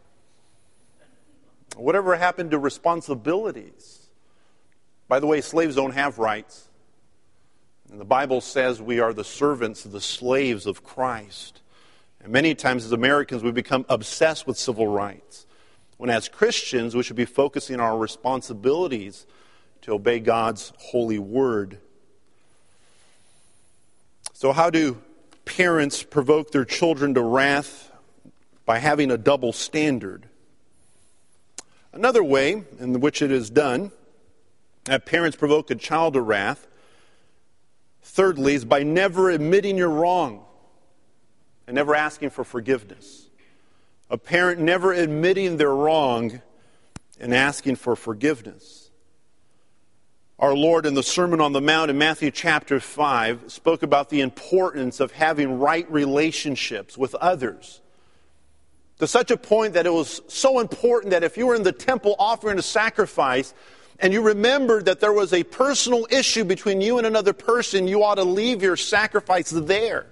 Whatever 1.76 2.16
happened 2.16 2.52
to 2.52 2.58
responsibilities? 2.58 4.06
By 5.08 5.20
the 5.20 5.26
way, 5.26 5.40
slaves 5.40 5.76
don't 5.76 5.92
have 5.92 6.18
rights. 6.18 6.68
And 7.90 8.00
the 8.00 8.04
Bible 8.04 8.40
says 8.40 8.82
we 8.82 8.98
are 8.98 9.12
the 9.12 9.24
servants, 9.24 9.84
of 9.84 9.92
the 9.92 10.00
slaves 10.00 10.66
of 10.66 10.82
Christ. 10.82 11.60
And 12.22 12.32
many 12.32 12.54
times 12.54 12.84
as 12.84 12.92
Americans, 12.92 13.42
we 13.42 13.52
become 13.52 13.84
obsessed 13.88 14.46
with 14.46 14.58
civil 14.58 14.88
rights. 14.88 15.46
When 15.96 16.10
as 16.10 16.28
Christians, 16.28 16.96
we 16.96 17.02
should 17.02 17.16
be 17.16 17.24
focusing 17.24 17.76
on 17.76 17.80
our 17.80 17.98
responsibilities 17.98 19.26
to 19.82 19.92
obey 19.92 20.18
God's 20.18 20.72
holy 20.78 21.18
word. 21.18 21.78
So, 24.32 24.52
how 24.52 24.70
do 24.70 25.00
parents 25.44 26.02
provoke 26.02 26.50
their 26.50 26.64
children 26.64 27.14
to 27.14 27.22
wrath? 27.22 27.92
By 28.64 28.78
having 28.78 29.12
a 29.12 29.16
double 29.16 29.52
standard. 29.52 30.28
Another 31.96 32.22
way 32.22 32.62
in 32.78 33.00
which 33.00 33.22
it 33.22 33.32
is 33.32 33.50
done 33.50 33.90
that 34.84 35.06
parents 35.06 35.36
provoke 35.36 35.70
a 35.70 35.74
child 35.74 36.14
to 36.14 36.20
wrath 36.20 36.68
Thirdly, 38.06 38.54
is 38.54 38.64
by 38.64 38.84
never 38.84 39.30
admitting 39.30 39.76
you're 39.76 39.90
wrong 39.90 40.44
and 41.66 41.74
never 41.74 41.94
asking 41.94 42.30
for 42.30 42.44
forgiveness. 42.44 43.26
A 44.08 44.16
parent 44.16 44.60
never 44.60 44.92
admitting 44.92 45.56
they're 45.56 45.74
wrong 45.74 46.40
and 47.18 47.34
asking 47.34 47.76
for 47.76 47.96
forgiveness. 47.96 48.90
Our 50.38 50.54
Lord 50.54 50.86
in 50.86 50.94
the 50.94 51.02
Sermon 51.02 51.40
on 51.40 51.52
the 51.52 51.60
Mount 51.60 51.90
in 51.90 51.98
Matthew 51.98 52.30
chapter 52.30 52.78
5 52.78 53.50
spoke 53.50 53.82
about 53.82 54.08
the 54.08 54.20
importance 54.20 55.00
of 55.00 55.12
having 55.12 55.58
right 55.58 55.90
relationships 55.90 56.96
with 56.96 57.14
others. 57.16 57.80
To 58.98 59.06
such 59.06 59.30
a 59.30 59.36
point 59.36 59.74
that 59.74 59.86
it 59.86 59.92
was 59.92 60.22
so 60.28 60.58
important 60.58 61.10
that 61.10 61.22
if 61.22 61.36
you 61.36 61.46
were 61.46 61.54
in 61.54 61.62
the 61.62 61.72
temple 61.72 62.16
offering 62.18 62.58
a 62.58 62.62
sacrifice, 62.62 63.52
and 63.98 64.12
you 64.12 64.22
remembered 64.22 64.86
that 64.86 65.00
there 65.00 65.12
was 65.12 65.32
a 65.32 65.42
personal 65.42 66.06
issue 66.10 66.44
between 66.44 66.80
you 66.80 66.98
and 66.98 67.06
another 67.06 67.32
person, 67.32 67.88
you 67.88 68.02
ought 68.02 68.16
to 68.16 68.24
leave 68.24 68.62
your 68.62 68.76
sacrifice 68.76 69.50
there 69.50 70.06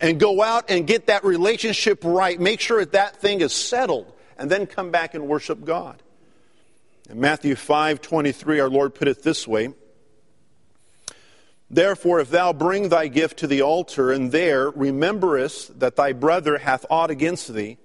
and 0.00 0.20
go 0.20 0.42
out 0.42 0.70
and 0.70 0.86
get 0.86 1.06
that 1.06 1.24
relationship 1.24 2.02
right. 2.04 2.38
Make 2.38 2.60
sure 2.60 2.80
that 2.80 2.92
that 2.92 3.16
thing 3.16 3.40
is 3.40 3.52
settled 3.52 4.12
and 4.38 4.50
then 4.50 4.66
come 4.66 4.90
back 4.90 5.14
and 5.14 5.26
worship 5.26 5.64
God. 5.64 6.02
In 7.08 7.20
Matthew 7.20 7.54
5 7.54 8.00
23, 8.00 8.60
our 8.60 8.68
Lord 8.68 8.94
put 8.94 9.08
it 9.08 9.22
this 9.22 9.46
way 9.46 9.72
Therefore, 11.70 12.20
if 12.20 12.30
thou 12.30 12.52
bring 12.52 12.88
thy 12.88 13.08
gift 13.08 13.38
to 13.38 13.46
the 13.46 13.62
altar, 13.62 14.12
and 14.12 14.30
there 14.30 14.70
rememberest 14.70 15.80
that 15.80 15.96
thy 15.96 16.12
brother 16.12 16.58
hath 16.58 16.86
aught 16.88 17.10
against 17.10 17.52
thee, 17.52 17.78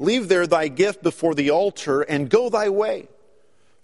leave 0.00 0.28
there 0.28 0.46
thy 0.46 0.66
gift 0.66 1.02
before 1.02 1.34
the 1.34 1.50
altar, 1.50 2.00
and 2.00 2.28
go 2.28 2.48
thy 2.48 2.68
way. 2.68 3.06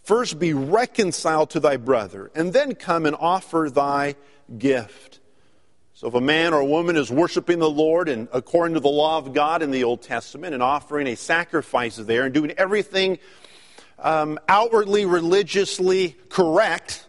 First 0.03 0.39
be 0.39 0.55
reconciled 0.55 1.51
to 1.51 1.61
thy 1.61 1.77
brother, 1.77 2.31
and 2.35 2.53
then 2.53 2.75
come 2.75 3.07
and 3.07 3.15
offer 3.15 3.69
thy 3.71 4.17
gift. 4.57 5.21
So 5.93 6.09
if 6.09 6.15
a 6.15 6.21
man 6.21 6.55
or 6.55 6.61
a 6.61 6.65
woman 6.65 6.97
is 6.97 7.11
worshiping 7.11 7.59
the 7.59 7.71
Lord 7.71 8.09
and 8.09 8.29
according 8.33 8.75
to 8.75 8.81
the 8.81 8.89
law 8.89 9.19
of 9.19 9.33
God 9.33 9.63
in 9.63 9.71
the 9.71 9.85
Old 9.85 10.03
Testament 10.03 10.53
and 10.53 10.63
offering 10.63 11.07
a 11.07 11.17
sacrifice 11.17 11.97
there 11.97 12.25
and 12.25 12.35
doing 12.35 12.53
everything 12.59 13.19
um, 13.99 14.39
outwardly 14.47 15.07
religiously 15.07 16.17
correct, 16.29 17.07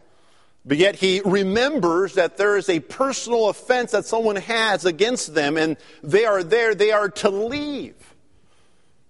but 0.65 0.77
yet 0.77 0.95
he 0.95 1.21
remembers 1.25 2.13
that 2.13 2.37
there 2.37 2.55
is 2.55 2.69
a 2.69 2.79
personal 2.79 3.49
offense 3.49 3.91
that 3.91 4.05
someone 4.05 4.37
has 4.37 4.85
against 4.85 5.33
them 5.35 5.57
and 5.57 5.75
they 6.01 6.25
are 6.25 6.41
there, 6.41 6.73
they 6.73 6.91
are 6.91 7.09
to 7.09 7.29
leave 7.29 7.95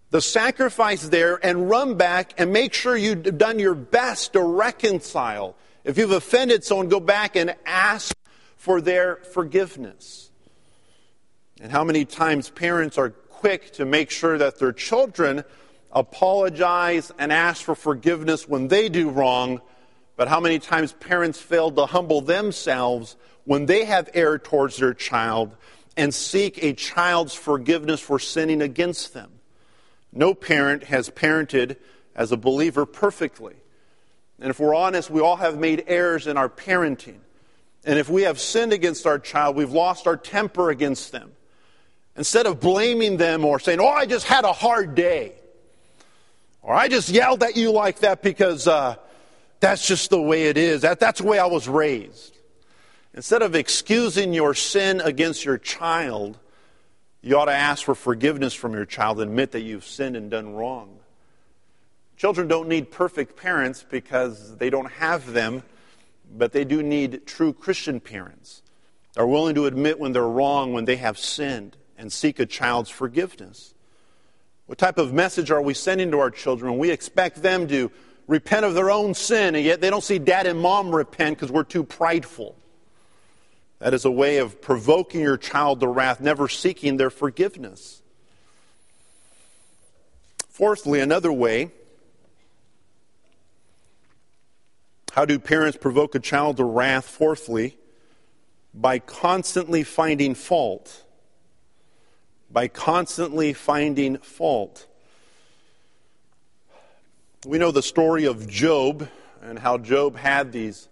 the 0.10 0.22
sacrifice 0.22 1.08
there 1.10 1.40
and 1.46 1.70
run 1.70 1.96
back 1.96 2.34
and 2.38 2.54
make 2.54 2.74
sure 2.74 2.96
you've 2.96 3.38
done 3.38 3.60
your 3.60 3.76
best 3.76 4.34
to 4.34 4.42
reconcile. 4.42 5.56
If 5.84 5.98
you've 5.98 6.12
offended 6.12 6.64
someone, 6.64 6.88
go 6.88 7.00
back 7.00 7.36
and 7.36 7.56
ask 7.66 8.16
for 8.56 8.80
their 8.82 9.18
forgiveness. 9.18 10.32
And 11.60 11.72
how 11.72 11.84
many 11.84 12.06
times 12.06 12.50
parents 12.50 12.98
are 12.98 13.10
quick 13.10 13.74
to 13.74 13.86
make 13.86 14.12
sure 14.12 14.38
that 14.38 14.60
their 14.60 14.72
children 14.72 15.44
apologize 15.92 17.12
and 17.18 17.32
ask 17.32 17.64
for 17.64 17.76
forgiveness 17.76 18.48
when 18.48 18.68
they 18.68 18.90
do 18.90 19.10
wrong, 19.10 19.62
but 20.16 20.28
how 20.28 20.40
many 20.40 20.60
times 20.60 20.94
parents 20.94 21.40
fail 21.40 21.72
to 21.72 21.86
humble 21.86 22.22
themselves 22.22 23.16
when 23.46 23.66
they 23.66 23.86
have 23.86 24.10
erred 24.14 24.44
towards 24.44 24.78
their 24.78 24.94
child 24.94 25.56
and 25.96 26.14
seek 26.14 26.64
a 26.64 26.74
child's 26.74 27.34
forgiveness 27.34 28.00
for 28.00 28.20
sinning 28.20 28.62
against 28.62 29.14
them? 29.14 29.37
No 30.18 30.34
parent 30.34 30.86
has 30.86 31.10
parented 31.12 31.78
as 32.16 32.32
a 32.32 32.38
believer 32.38 32.88
perfectly. 32.88 33.56
And 34.40 34.50
if 34.50 34.60
we're 34.60 34.74
honest, 34.74 35.12
we 35.12 35.22
all 35.22 35.36
have 35.36 35.60
made 35.60 35.84
errors 35.88 36.26
in 36.26 36.38
our 36.38 36.50
parenting. 36.50 37.20
And 37.86 38.00
if 38.00 38.10
we 38.10 38.24
have 38.24 38.40
sinned 38.40 38.74
against 38.74 39.06
our 39.06 39.20
child, 39.20 39.56
we've 39.56 39.72
lost 39.72 40.08
our 40.08 40.18
temper 40.18 40.72
against 40.72 41.12
them. 41.12 41.32
Instead 42.16 42.48
of 42.48 42.60
blaming 42.60 43.18
them 43.18 43.46
or 43.46 43.60
saying, 43.60 43.80
Oh, 43.80 43.88
I 43.88 44.08
just 44.08 44.26
had 44.26 44.44
a 44.44 44.52
hard 44.52 44.96
day, 44.96 45.34
or 46.64 46.74
I 46.74 46.88
just 46.88 47.10
yelled 47.10 47.44
at 47.44 47.56
you 47.56 47.72
like 47.72 48.00
that 48.00 48.24
because 48.24 48.68
uh, 48.68 48.96
that's 49.60 49.88
just 49.88 50.10
the 50.10 50.20
way 50.20 50.48
it 50.48 50.58
is, 50.58 50.82
that, 50.82 51.00
that's 51.00 51.22
the 51.22 51.28
way 51.28 51.38
I 51.38 51.46
was 51.46 51.68
raised. 51.68 52.36
Instead 53.14 53.44
of 53.44 53.54
excusing 53.54 54.34
your 54.34 54.56
sin 54.56 55.00
against 55.00 55.46
your 55.46 55.60
child, 55.60 56.40
you 57.28 57.38
ought 57.38 57.46
to 57.46 57.54
ask 57.54 57.84
for 57.84 57.94
forgiveness 57.94 58.54
from 58.54 58.74
your 58.74 58.86
child 58.86 59.20
admit 59.20 59.52
that 59.52 59.62
you've 59.62 59.86
sinned 59.86 60.16
and 60.16 60.32
done 60.32 60.54
wrong. 60.54 60.98
Children 62.16 62.48
don't 62.48 62.70
need 62.70 62.90
perfect 62.90 63.36
parents 63.36 63.86
because 63.88 64.56
they 64.58 64.70
don't 64.70 64.92
have 64.94 65.34
them, 65.34 65.64
but 66.36 66.54
they 66.54 66.64
do 66.64 66.82
need 66.82 67.28
true 67.28 67.52
Christian 67.52 68.00
parents. 68.00 68.62
Are 69.18 69.28
willing 69.28 69.56
to 69.56 69.66
admit 69.66 70.00
when 70.00 70.14
they're 70.14 70.28
wrong, 70.28 70.74
when 70.74 70.86
they 70.86 70.96
have 70.96 71.18
sinned, 71.18 71.76
and 71.98 72.14
seek 72.14 72.40
a 72.40 72.46
child's 72.46 72.90
forgiveness. 72.90 73.74
What 74.68 74.78
type 74.78 74.98
of 74.98 75.12
message 75.12 75.52
are 75.52 75.62
we 75.62 75.74
sending 75.74 76.12
to 76.12 76.20
our 76.20 76.32
children? 76.32 76.72
When 76.72 76.80
we 76.80 76.92
expect 76.92 77.42
them 77.42 77.68
to 77.68 77.92
repent 78.28 78.66
of 78.66 78.74
their 78.74 78.92
own 78.92 79.14
sin, 79.14 79.56
and 79.56 79.66
yet 79.66 79.82
they 79.82 79.90
don't 79.90 80.04
see 80.04 80.20
dad 80.20 80.48
and 80.48 80.60
mom 80.60 80.96
repent 80.96 81.38
because 81.38 81.52
we're 81.52 81.64
too 81.64 81.84
prideful. 81.84 82.56
That 83.80 83.94
is 83.94 84.06
a 84.06 84.12
way 84.12 84.38
of 84.38 84.62
provoking 84.62 85.22
your 85.22 85.38
child 85.38 85.80
to 85.82 85.88
wrath, 85.88 86.20
never 86.20 86.48
seeking 86.48 86.98
their 86.98 87.10
forgiveness. 87.10 88.02
Fourthly, 90.50 91.00
another 91.00 91.32
way 91.32 91.72
how 95.18 95.26
do 95.26 95.40
parents 95.40 95.76
provoke 95.76 96.14
a 96.14 96.20
child 96.20 96.58
to 96.58 96.64
wrath? 96.64 97.06
Fourthly, 97.06 97.76
by 98.72 99.00
constantly 99.00 99.82
finding 99.82 100.36
fault. 100.36 101.04
By 102.52 102.68
constantly 102.68 103.54
finding 103.54 104.20
fault. 104.20 104.86
We 107.48 107.58
know 107.58 107.72
the 107.72 107.82
story 107.82 108.26
of 108.26 108.48
Job 108.48 109.10
and 109.42 109.58
how 109.58 109.80
Job 109.80 110.18
had 110.18 110.52
these 110.52 110.88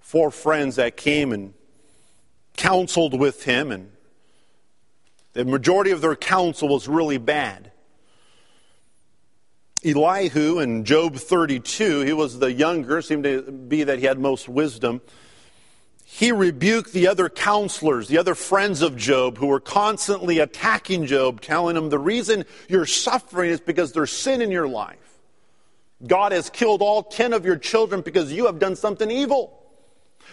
four 0.00 0.32
friends 0.32 0.74
that 0.74 0.96
came 0.96 1.32
and 1.32 1.54
counseled 2.60 3.18
with 3.18 3.44
him, 3.44 3.72
and 3.72 3.90
the 5.32 5.46
majority 5.46 5.92
of 5.92 6.02
their 6.02 6.14
counsel 6.14 6.68
was 6.68 6.86
really 6.86 7.16
bad. 7.16 7.72
Elihu 9.82 10.58
in 10.58 10.84
Job 10.84 11.16
32, 11.16 12.02
he 12.02 12.12
was 12.12 12.38
the 12.38 12.52
younger, 12.52 13.00
seemed 13.00 13.24
to 13.24 13.50
be 13.50 13.84
that 13.84 13.98
he 13.98 14.04
had 14.04 14.18
most 14.18 14.46
wisdom. 14.46 15.00
He 16.04 16.32
rebuked 16.32 16.92
the 16.92 17.08
other 17.08 17.30
counselors, 17.30 18.08
the 18.08 18.18
other 18.18 18.34
friends 18.34 18.82
of 18.82 18.94
Job, 18.94 19.38
who 19.38 19.46
were 19.46 19.60
constantly 19.60 20.38
attacking 20.38 21.06
Job, 21.06 21.40
telling 21.40 21.78
him 21.78 21.88
the 21.88 21.98
reason 21.98 22.44
you're 22.68 22.84
suffering 22.84 23.48
is 23.48 23.60
because 23.60 23.92
there's 23.92 24.12
sin 24.12 24.42
in 24.42 24.50
your 24.50 24.68
life. 24.68 24.98
God 26.06 26.32
has 26.32 26.50
killed 26.50 26.82
all 26.82 27.04
10 27.04 27.32
of 27.32 27.46
your 27.46 27.56
children 27.56 28.02
because 28.02 28.30
you 28.30 28.44
have 28.46 28.58
done 28.58 28.76
something 28.76 29.10
evil. 29.10 29.59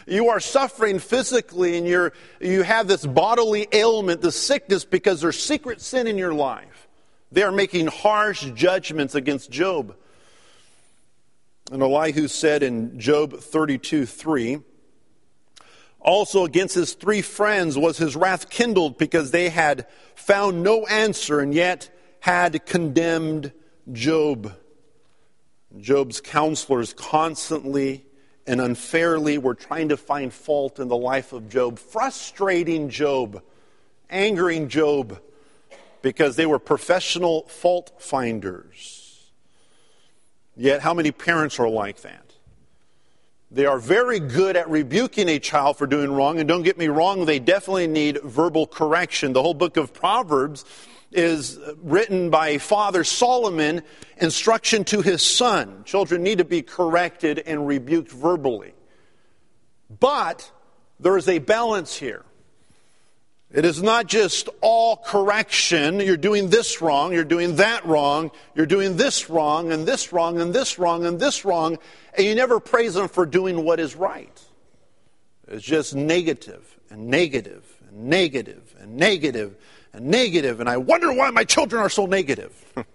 You 0.05 0.29
are 0.29 0.39
suffering 0.39 0.99
physically 0.99 1.77
and 1.77 1.87
you're, 1.87 2.13
you 2.39 2.63
have 2.63 2.87
this 2.87 3.05
bodily 3.05 3.67
ailment, 3.71 4.21
this 4.21 4.35
sickness, 4.35 4.85
because 4.85 5.21
there's 5.21 5.41
secret 5.41 5.81
sin 5.81 6.07
in 6.07 6.17
your 6.17 6.33
life. 6.33 6.87
They 7.31 7.43
are 7.43 7.51
making 7.51 7.87
harsh 7.87 8.45
judgments 8.51 9.15
against 9.15 9.51
Job. 9.51 9.95
And 11.71 11.81
Elihu 11.81 12.27
said 12.27 12.63
in 12.63 12.99
Job 12.99 13.39
32 13.39 14.05
3, 14.05 14.59
also 15.99 16.45
against 16.45 16.75
his 16.75 16.93
three 16.93 17.21
friends 17.21 17.77
was 17.77 17.97
his 17.97 18.15
wrath 18.15 18.49
kindled 18.49 18.97
because 18.97 19.31
they 19.31 19.49
had 19.49 19.87
found 20.15 20.63
no 20.63 20.85
answer 20.85 21.41
and 21.41 21.53
yet 21.53 21.89
had 22.21 22.65
condemned 22.65 23.51
Job. 23.91 24.53
Job's 25.77 26.21
counselors 26.21 26.93
constantly 26.93 28.05
and 28.47 28.61
unfairly 28.61 29.37
were 29.37 29.53
trying 29.53 29.89
to 29.89 29.97
find 29.97 30.33
fault 30.33 30.79
in 30.79 30.87
the 30.87 30.97
life 30.97 31.33
of 31.33 31.49
Job, 31.49 31.77
frustrating 31.77 32.89
Job, 32.89 33.43
angering 34.09 34.69
Job, 34.69 35.19
because 36.01 36.37
they 36.37 36.45
were 36.45 36.57
professional 36.57 37.43
fault 37.43 37.91
finders. 37.99 39.29
Yet, 40.55 40.81
how 40.81 40.93
many 40.93 41.11
parents 41.11 41.59
are 41.59 41.69
like 41.69 42.01
that? 42.01 42.23
They 43.51 43.65
are 43.65 43.79
very 43.79 44.19
good 44.19 44.57
at 44.57 44.69
rebuking 44.69 45.29
a 45.29 45.39
child 45.39 45.77
for 45.77 45.85
doing 45.85 46.11
wrong, 46.11 46.39
and 46.39 46.47
don't 46.47 46.63
get 46.63 46.77
me 46.77 46.87
wrong, 46.87 47.25
they 47.25 47.39
definitely 47.39 47.87
need 47.87 48.21
verbal 48.23 48.65
correction. 48.65 49.33
The 49.33 49.41
whole 49.41 49.53
book 49.53 49.77
of 49.77 49.93
Proverbs 49.93 50.65
is 51.11 51.59
written 51.81 52.29
by 52.29 52.57
Father 52.57 53.03
Solomon, 53.03 53.81
instruction 54.17 54.83
to 54.85 55.01
his 55.01 55.21
son. 55.21 55.83
Children 55.85 56.23
need 56.23 56.39
to 56.39 56.45
be 56.45 56.61
corrected 56.61 57.39
and 57.39 57.67
rebuked 57.67 58.11
verbally. 58.11 58.73
But 59.89 60.51
there 60.99 61.17
is 61.17 61.29
a 61.29 61.39
balance 61.39 61.95
here. 61.95 62.23
It 63.49 63.63
is 63.63 63.81
not 63.81 64.07
just 64.07 64.49
all 64.59 64.97
correction. 64.97 66.01
You're 66.01 66.17
doing 66.17 66.49
this 66.49 66.81
wrong, 66.81 67.13
you're 67.13 67.23
doing 67.23 67.55
that 67.55 67.85
wrong, 67.85 68.31
you're 68.55 68.65
doing 68.65 68.97
this 68.97 69.29
wrong, 69.29 69.71
and 69.71 69.87
this 69.87 70.11
wrong, 70.11 70.41
and 70.41 70.53
this 70.53 70.77
wrong, 70.77 71.05
and 71.05 71.17
this 71.17 71.45
wrong, 71.45 71.77
and 72.15 72.25
you 72.25 72.35
never 72.35 72.59
praise 72.59 72.93
them 72.95 73.07
for 73.07 73.25
doing 73.25 73.63
what 73.63 73.79
is 73.79 73.95
right. 73.95 74.41
It's 75.47 75.63
just 75.63 75.95
negative, 75.95 76.77
and 76.89 77.07
negative, 77.07 77.63
and 77.87 78.09
negative, 78.09 78.75
and 78.81 78.97
negative 78.97 79.55
and 79.97 80.07
negative, 80.07 80.59
and 80.59 80.69
I 80.69 80.77
wonder 80.77 81.11
why 81.11 81.29
my 81.31 81.43
children 81.43 81.81
are 81.81 81.89
so 81.89 82.05
negative. 82.05 82.53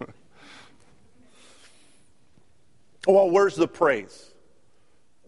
Oh, 3.05 3.15
well, 3.15 3.31
where's 3.31 3.57
the 3.57 3.67
praise? 3.67 4.31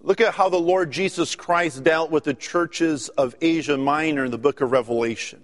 Look 0.01 0.21
at 0.21 0.35
how 0.35 0.49
the 0.49 0.61
Lord 0.61 0.93
Jesus 0.93 1.35
Christ 1.35 1.83
dealt 1.83 2.13
with 2.13 2.23
the 2.23 2.33
churches 2.33 3.09
of 3.09 3.35
Asia 3.41 3.77
Minor 3.77 4.27
in 4.27 4.31
the 4.31 4.39
book 4.39 4.61
of 4.61 4.71
Revelation. 4.71 5.43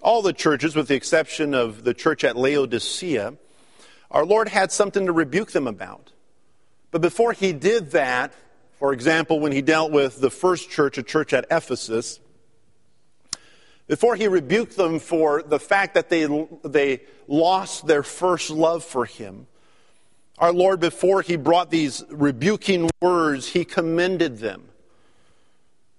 All 0.00 0.22
the 0.22 0.32
churches, 0.32 0.76
with 0.76 0.86
the 0.86 0.94
exception 0.94 1.52
of 1.52 1.82
the 1.82 1.92
church 1.92 2.22
at 2.22 2.36
Laodicea, 2.36 3.34
our 4.12 4.24
Lord 4.24 4.48
had 4.48 4.70
something 4.70 5.06
to 5.06 5.12
rebuke 5.12 5.50
them 5.50 5.66
about. 5.66 6.12
But 6.92 7.00
before 7.00 7.32
he 7.32 7.52
did 7.52 7.90
that, 7.90 8.32
for 8.78 8.92
example, 8.92 9.40
when 9.40 9.50
he 9.50 9.60
dealt 9.60 9.90
with 9.90 10.20
the 10.20 10.30
first 10.30 10.70
church, 10.70 10.98
a 10.98 11.02
church 11.02 11.32
at 11.32 11.46
Ephesus, 11.50 12.20
before 13.86 14.16
he 14.16 14.28
rebuked 14.28 14.76
them 14.76 14.98
for 14.98 15.42
the 15.42 15.58
fact 15.58 15.94
that 15.94 16.08
they, 16.08 16.26
they 16.64 17.02
lost 17.28 17.86
their 17.86 18.02
first 18.02 18.50
love 18.50 18.84
for 18.84 19.04
him, 19.04 19.46
our 20.38 20.52
Lord, 20.52 20.80
before 20.80 21.22
he 21.22 21.36
brought 21.36 21.70
these 21.70 22.02
rebuking 22.10 22.90
words, 23.00 23.48
he 23.48 23.64
commended 23.64 24.38
them 24.38 24.64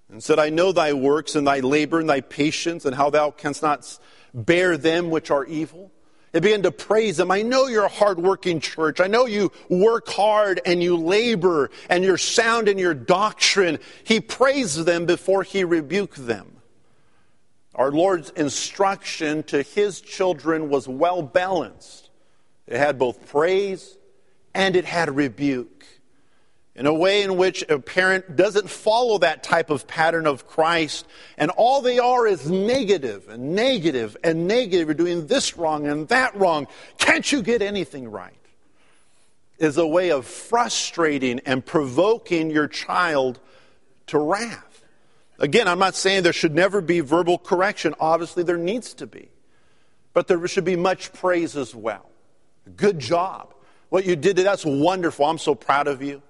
and 0.09 0.21
said, 0.21 0.39
I 0.39 0.49
know 0.49 0.71
thy 0.71 0.93
works 0.93 1.35
and 1.35 1.47
thy 1.47 1.61
labor 1.61 1.99
and 1.99 2.09
thy 2.09 2.21
patience 2.21 2.85
and 2.85 2.95
how 2.95 3.09
thou 3.09 3.31
canst 3.31 3.61
not 3.63 3.97
bear 4.33 4.77
them 4.77 5.09
which 5.09 5.31
are 5.31 5.45
evil. 5.45 5.91
He 6.33 6.41
began 6.41 6.63
to 6.63 6.71
praise 6.71 7.15
them. 7.15 7.31
I 7.31 7.43
know 7.43 7.67
you're 7.67 7.85
a 7.85 7.89
hardworking 7.89 8.59
church. 8.59 8.99
I 8.99 9.07
know 9.07 9.25
you 9.25 9.53
work 9.69 10.09
hard 10.09 10.59
and 10.65 10.83
you 10.83 10.97
labor 10.97 11.71
and 11.89 12.03
you're 12.03 12.17
sound 12.17 12.67
in 12.67 12.77
your 12.77 12.93
doctrine. 12.93 13.79
He 14.03 14.19
praised 14.19 14.79
them 14.85 15.05
before 15.05 15.43
he 15.43 15.63
rebuked 15.63 16.27
them. 16.27 16.54
Our 17.75 17.91
Lord's 17.91 18.29
instruction 18.31 19.43
to 19.43 19.61
his 19.61 19.99
children 19.99 20.69
was 20.69 20.88
well 20.88 21.21
balanced. 21.21 22.09
It 22.67 22.77
had 22.77 22.97
both 22.97 23.27
praise 23.27 23.97
and 24.53 24.75
it 24.75 24.85
had 24.85 25.13
rebuke. 25.13 25.85
In 26.73 26.88
a 26.88 26.93
way 26.93 27.21
in 27.21 27.38
which 27.38 27.63
a 27.69 27.79
parent 27.79 28.35
doesn't 28.35 28.69
follow 28.69 29.17
that 29.19 29.43
type 29.43 29.69
of 29.69 29.88
pattern 29.88 30.27
of 30.27 30.45
Christ, 30.45 31.07
and 31.38 31.49
all 31.51 31.81
they 31.81 31.99
are 31.99 32.27
is 32.27 32.49
negative 32.49 33.29
and 33.29 33.55
negative 33.55 34.17
and 34.23 34.45
negative. 34.45 34.88
You're 34.88 34.93
doing 34.93 35.27
this 35.27 35.55
wrong 35.55 35.88
and 35.88 36.05
that 36.09 36.35
wrong. 36.35 36.67
Can't 36.97 37.29
you 37.31 37.41
get 37.41 37.61
anything 37.61 38.11
right? 38.11 38.33
Is 39.57 39.77
a 39.77 39.88
way 39.88 40.11
of 40.11 40.25
frustrating 40.25 41.39
and 41.45 41.65
provoking 41.65 42.51
your 42.51 42.67
child 42.67 43.39
to 44.07 44.19
wrath. 44.19 44.64
Again, 45.39 45.67
I'm 45.67 45.79
not 45.79 45.95
saying 45.95 46.23
there 46.23 46.33
should 46.33 46.55
never 46.55 46.81
be 46.81 47.01
verbal 47.01 47.37
correction. 47.37 47.93
Obviously, 47.99 48.43
there 48.43 48.57
needs 48.57 48.93
to 48.95 49.07
be. 49.07 49.29
But 50.13 50.27
there 50.27 50.47
should 50.47 50.63
be 50.63 50.77
much 50.77 51.11
praise 51.11 51.57
as 51.57 51.75
well. 51.75 52.09
Good 52.77 52.99
job. 52.99 53.53
What 53.89 54.05
you 54.05 54.15
did, 54.15 54.37
that's 54.37 54.65
wonderful. 54.65 55.25
I'm 55.25 55.37
so 55.37 55.55
proud 55.55 55.87
of 55.87 56.01
you. 56.01 56.21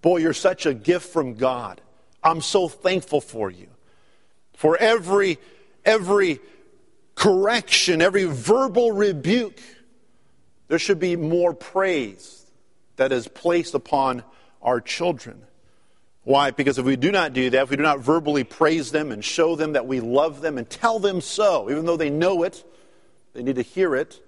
Boy, 0.00 0.18
you're 0.18 0.32
such 0.32 0.66
a 0.66 0.74
gift 0.74 1.12
from 1.12 1.34
God. 1.34 1.80
I'm 2.22 2.40
so 2.40 2.68
thankful 2.68 3.20
for 3.20 3.50
you. 3.50 3.68
For 4.54 4.76
every, 4.76 5.38
every 5.84 6.40
correction, 7.14 8.00
every 8.00 8.24
verbal 8.24 8.92
rebuke, 8.92 9.60
there 10.68 10.78
should 10.78 10.98
be 10.98 11.16
more 11.16 11.52
praise 11.52 12.46
that 12.96 13.12
is 13.12 13.28
placed 13.28 13.74
upon 13.74 14.22
our 14.62 14.80
children. 14.80 15.42
Why? 16.24 16.50
Because 16.50 16.78
if 16.78 16.86
we 16.86 16.96
do 16.96 17.12
not 17.12 17.34
do 17.34 17.50
that, 17.50 17.64
if 17.64 17.70
we 17.70 17.76
do 17.76 17.82
not 17.82 18.00
verbally 18.00 18.44
praise 18.44 18.90
them 18.90 19.12
and 19.12 19.22
show 19.22 19.56
them 19.56 19.74
that 19.74 19.86
we 19.86 20.00
love 20.00 20.40
them 20.40 20.56
and 20.56 20.68
tell 20.68 20.98
them 20.98 21.20
so, 21.20 21.70
even 21.70 21.84
though 21.84 21.98
they 21.98 22.10
know 22.10 22.42
it, 22.42 22.64
they 23.34 23.42
need 23.42 23.56
to 23.56 23.62
hear 23.62 23.94
it. 23.94 24.20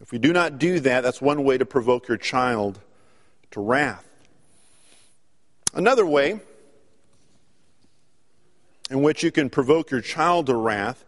If 0.00 0.12
we 0.12 0.18
do 0.18 0.32
not 0.32 0.58
do 0.58 0.80
that, 0.80 1.02
that's 1.02 1.22
one 1.22 1.44
way 1.44 1.56
to 1.56 1.64
provoke 1.64 2.08
your 2.08 2.18
child 2.18 2.78
to 3.52 3.60
wrath. 3.60 4.06
Another 5.74 6.04
way 6.04 6.40
in 8.90 9.02
which 9.02 9.22
you 9.22 9.30
can 9.30 9.48
provoke 9.48 9.90
your 9.90 10.02
child 10.02 10.46
to 10.46 10.54
wrath 10.54 11.04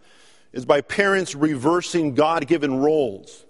is 0.52 0.64
by 0.64 0.80
parents 0.80 1.34
reversing 1.34 2.14
God 2.14 2.46
given 2.46 2.78
roles. 2.78 3.43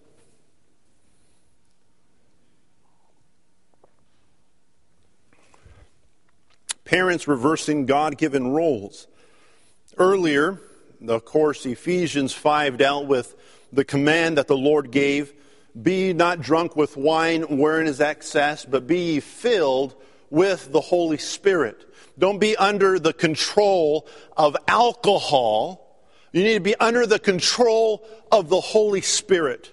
Parents 6.85 7.27
reversing 7.27 7.87
God 7.87 8.19
given 8.19 8.49
roles. 8.49 9.07
Earlier, 9.97 10.61
of 11.07 11.25
course, 11.25 11.67
Ephesians 11.67 12.33
5 12.33 12.79
dealt 12.79 13.07
with 13.07 13.35
the 13.73 13.85
command 13.85 14.39
that 14.39 14.49
the 14.49 14.57
Lord 14.57 14.91
gave 14.91 15.33
Be 15.81 16.13
not 16.13 16.41
drunk 16.41 16.77
with 16.77 16.97
wine 16.97 17.59
wherein 17.59 17.87
is 17.87 18.01
excess, 18.01 18.65
but 18.65 18.87
be 18.87 19.21
filled 19.21 19.95
with 20.31 20.73
the 20.73 20.81
Holy 20.81 21.19
Spirit. 21.19 21.85
Don't 22.19 22.39
be 22.39 22.57
under 22.57 22.99
the 22.99 23.13
control 23.13 24.07
of 24.37 24.57
alcohol. 24.69 25.81
You 26.33 26.43
need 26.45 26.55
to 26.55 26.61
be 26.61 26.77
under 26.77 27.07
the 27.07 27.19
control 27.19 28.07
of 28.31 28.49
the 28.49 28.61
Holy 28.61 29.01
Spirit. 29.01 29.73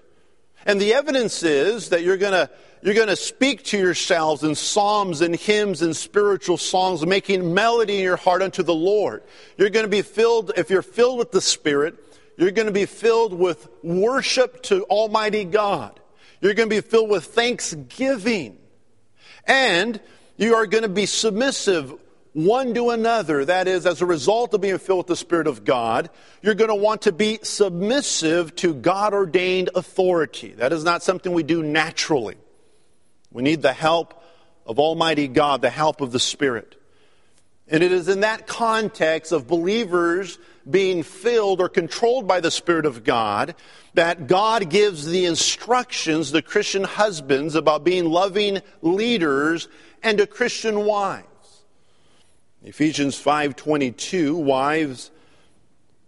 And 0.65 0.79
the 0.79 0.93
evidence 0.93 1.43
is 1.43 1.89
that 1.89 2.03
you're 2.03 2.17
going 2.17 2.33
to 2.33 2.49
you're 2.83 2.95
going 2.95 3.07
to 3.07 3.15
speak 3.15 3.63
to 3.65 3.77
yourselves 3.77 4.43
in 4.43 4.55
psalms 4.55 5.21
and 5.21 5.35
hymns 5.35 5.81
and 5.81 5.95
spiritual 5.95 6.57
songs, 6.57 7.05
making 7.05 7.53
melody 7.53 7.97
in 7.97 8.03
your 8.03 8.17
heart 8.17 8.41
unto 8.41 8.63
the 8.63 8.73
Lord. 8.73 9.23
You're 9.57 9.69
going 9.69 9.85
to 9.85 9.89
be 9.89 10.01
filled, 10.01 10.51
if 10.57 10.69
you're 10.69 10.81
filled 10.81 11.19
with 11.19 11.31
the 11.31 11.41
Spirit, 11.41 11.95
you're 12.37 12.51
going 12.51 12.65
to 12.67 12.73
be 12.73 12.87
filled 12.87 13.33
with 13.33 13.67
worship 13.83 14.63
to 14.63 14.83
Almighty 14.85 15.43
God. 15.43 15.99
You're 16.41 16.55
going 16.55 16.69
to 16.69 16.75
be 16.75 16.81
filled 16.81 17.09
with 17.09 17.25
thanksgiving. 17.25 18.57
And 19.45 19.99
you 20.37 20.55
are 20.55 20.65
going 20.65 20.83
to 20.83 20.89
be 20.89 21.05
submissive 21.05 21.93
one 22.33 22.73
to 22.73 22.89
another. 22.89 23.45
That 23.45 23.67
is, 23.67 23.85
as 23.85 24.01
a 24.01 24.05
result 24.07 24.53
of 24.55 24.61
being 24.61 24.79
filled 24.79 24.99
with 24.99 25.07
the 25.07 25.15
Spirit 25.15 25.45
of 25.45 25.63
God, 25.63 26.09
you're 26.41 26.55
going 26.55 26.69
to 26.69 26.75
want 26.75 27.03
to 27.03 27.11
be 27.11 27.39
submissive 27.43 28.55
to 28.55 28.73
God 28.73 29.13
ordained 29.13 29.69
authority. 29.75 30.53
That 30.53 30.73
is 30.73 30.83
not 30.83 31.03
something 31.03 31.31
we 31.31 31.43
do 31.43 31.61
naturally. 31.61 32.37
We 33.31 33.43
need 33.43 33.61
the 33.61 33.73
help 33.73 34.21
of 34.65 34.79
Almighty 34.79 35.27
God, 35.27 35.61
the 35.61 35.69
help 35.69 36.01
of 36.01 36.11
the 36.11 36.19
Spirit. 36.19 36.75
And 37.67 37.81
it 37.83 37.91
is 37.91 38.09
in 38.09 38.19
that 38.19 38.47
context 38.47 39.31
of 39.31 39.47
believers 39.47 40.37
being 40.69 41.03
filled 41.03 41.61
or 41.61 41.69
controlled 41.69 42.27
by 42.27 42.41
the 42.41 42.51
Spirit 42.51 42.85
of 42.85 43.03
God 43.03 43.55
that 43.93 44.27
God 44.27 44.69
gives 44.69 45.05
the 45.05 45.25
instructions 45.25 46.31
to 46.31 46.41
Christian 46.41 46.83
husbands 46.83 47.55
about 47.55 47.83
being 47.83 48.05
loving 48.05 48.59
leaders 48.81 49.69
and 50.03 50.17
to 50.17 50.27
Christian 50.27 50.85
wives. 50.85 51.25
Ephesians 52.63 53.15
5:22 53.19 54.35
Wives 54.35 55.11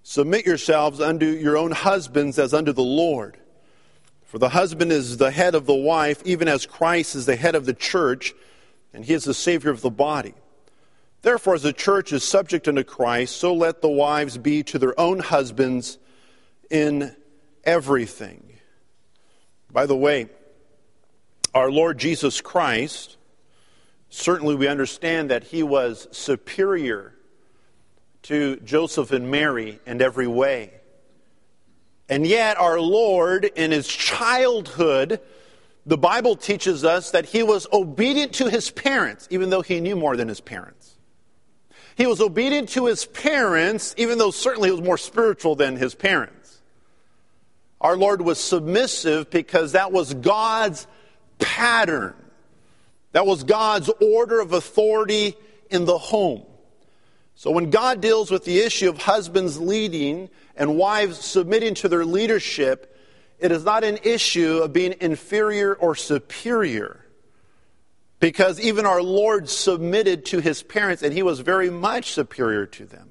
submit 0.03 0.45
yourselves 0.45 0.99
unto 0.99 1.25
your 1.25 1.57
own 1.57 1.71
husbands 1.71 2.37
as 2.37 2.53
unto 2.53 2.73
the 2.73 2.83
Lord 2.83 3.37
for 4.33 4.39
the 4.39 4.49
husband 4.49 4.91
is 4.91 5.17
the 5.17 5.29
head 5.29 5.53
of 5.53 5.67
the 5.67 5.75
wife, 5.75 6.19
even 6.25 6.47
as 6.47 6.65
Christ 6.65 7.13
is 7.13 7.27
the 7.27 7.35
head 7.35 7.53
of 7.53 7.67
the 7.67 7.73
church, 7.75 8.33
and 8.91 9.05
he 9.05 9.13
is 9.13 9.25
the 9.25 9.33
Savior 9.35 9.69
of 9.69 9.81
the 9.81 9.91
body. 9.91 10.33
Therefore, 11.21 11.53
as 11.53 11.61
the 11.61 11.71
church 11.71 12.11
is 12.11 12.23
subject 12.23 12.67
unto 12.67 12.83
Christ, 12.83 13.37
so 13.37 13.53
let 13.53 13.83
the 13.83 13.89
wives 13.89 14.39
be 14.39 14.63
to 14.63 14.79
their 14.79 14.99
own 14.99 15.19
husbands 15.19 15.99
in 16.71 17.15
everything. 17.63 18.57
By 19.71 19.85
the 19.85 19.95
way, 19.95 20.29
our 21.53 21.69
Lord 21.69 21.99
Jesus 21.99 22.41
Christ, 22.41 23.17
certainly 24.09 24.55
we 24.55 24.67
understand 24.67 25.29
that 25.29 25.43
he 25.43 25.61
was 25.61 26.07
superior 26.09 27.13
to 28.23 28.55
Joseph 28.61 29.11
and 29.11 29.29
Mary 29.29 29.79
in 29.85 30.01
every 30.01 30.25
way. 30.25 30.73
And 32.09 32.27
yet, 32.27 32.57
our 32.57 32.79
Lord, 32.79 33.45
in 33.45 33.71
his 33.71 33.87
childhood, 33.87 35.21
the 35.85 35.97
Bible 35.97 36.35
teaches 36.35 36.83
us 36.83 37.11
that 37.11 37.25
he 37.25 37.43
was 37.43 37.67
obedient 37.71 38.33
to 38.33 38.49
his 38.49 38.71
parents, 38.71 39.27
even 39.31 39.49
though 39.49 39.61
he 39.61 39.79
knew 39.79 39.95
more 39.95 40.15
than 40.15 40.27
his 40.27 40.41
parents. 40.41 40.95
He 41.95 42.07
was 42.07 42.21
obedient 42.21 42.69
to 42.69 42.85
his 42.85 43.05
parents, 43.05 43.93
even 43.97 44.17
though 44.17 44.31
certainly 44.31 44.69
he 44.69 44.71
was 44.71 44.81
more 44.81 44.97
spiritual 44.97 45.55
than 45.55 45.77
his 45.77 45.93
parents. 45.93 46.61
Our 47.79 47.97
Lord 47.97 48.21
was 48.21 48.39
submissive 48.39 49.29
because 49.29 49.73
that 49.73 49.91
was 49.91 50.13
God's 50.13 50.87
pattern. 51.39 52.15
That 53.11 53.25
was 53.25 53.43
God's 53.43 53.89
order 54.01 54.39
of 54.39 54.53
authority 54.53 55.35
in 55.69 55.85
the 55.85 55.97
home. 55.97 56.43
So 57.35 57.51
when 57.51 57.69
God 57.69 58.01
deals 58.01 58.31
with 58.31 58.45
the 58.45 58.59
issue 58.59 58.89
of 58.89 58.99
husbands 58.99 59.59
leading 59.59 60.29
and 60.55 60.77
wives 60.77 61.17
submitting 61.19 61.73
to 61.75 61.89
their 61.89 62.05
leadership, 62.05 62.97
it 63.39 63.51
is 63.51 63.63
not 63.63 63.83
an 63.83 63.99
issue 64.03 64.59
of 64.59 64.71
being 64.71 64.95
inferior 65.01 65.73
or 65.73 65.95
superior. 65.95 67.05
Because 68.19 68.59
even 68.59 68.85
our 68.85 69.01
Lord 69.01 69.49
submitted 69.49 70.25
to 70.27 70.39
his 70.39 70.63
parents, 70.63 71.03
and 71.03 71.13
he 71.13 71.23
was 71.23 71.41
very 71.41 71.69
much 71.69 72.11
superior 72.11 72.65
to 72.67 72.85
them. 72.85 73.09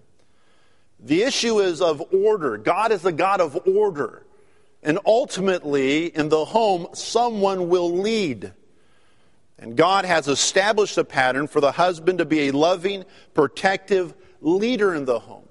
The 0.99 1.25
issue 1.25 1.59
is 1.59 1.83
of 1.83 2.03
order. 2.15 2.57
God 2.57 2.93
is 2.93 3.03
the 3.03 3.13
God 3.13 3.41
of 3.41 3.61
order. 3.67 4.25
And 4.83 4.99
ultimately, 5.05 6.07
in 6.07 6.29
the 6.29 6.45
home, 6.45 6.87
someone 6.95 7.69
will 7.69 7.99
lead. 7.99 8.53
And 9.63 9.77
God 9.77 10.05
has 10.05 10.27
established 10.27 10.99
a 10.99 11.05
pattern 11.05 11.47
for 11.47 11.61
the 11.61 11.71
husband 11.71 12.19
to 12.19 12.25
be 12.25 12.49
a 12.49 12.51
loving, 12.51 13.05
protective 13.33 14.13
leader 14.41 14.93
in 14.93 15.05
the 15.05 15.21
home. 15.21 15.47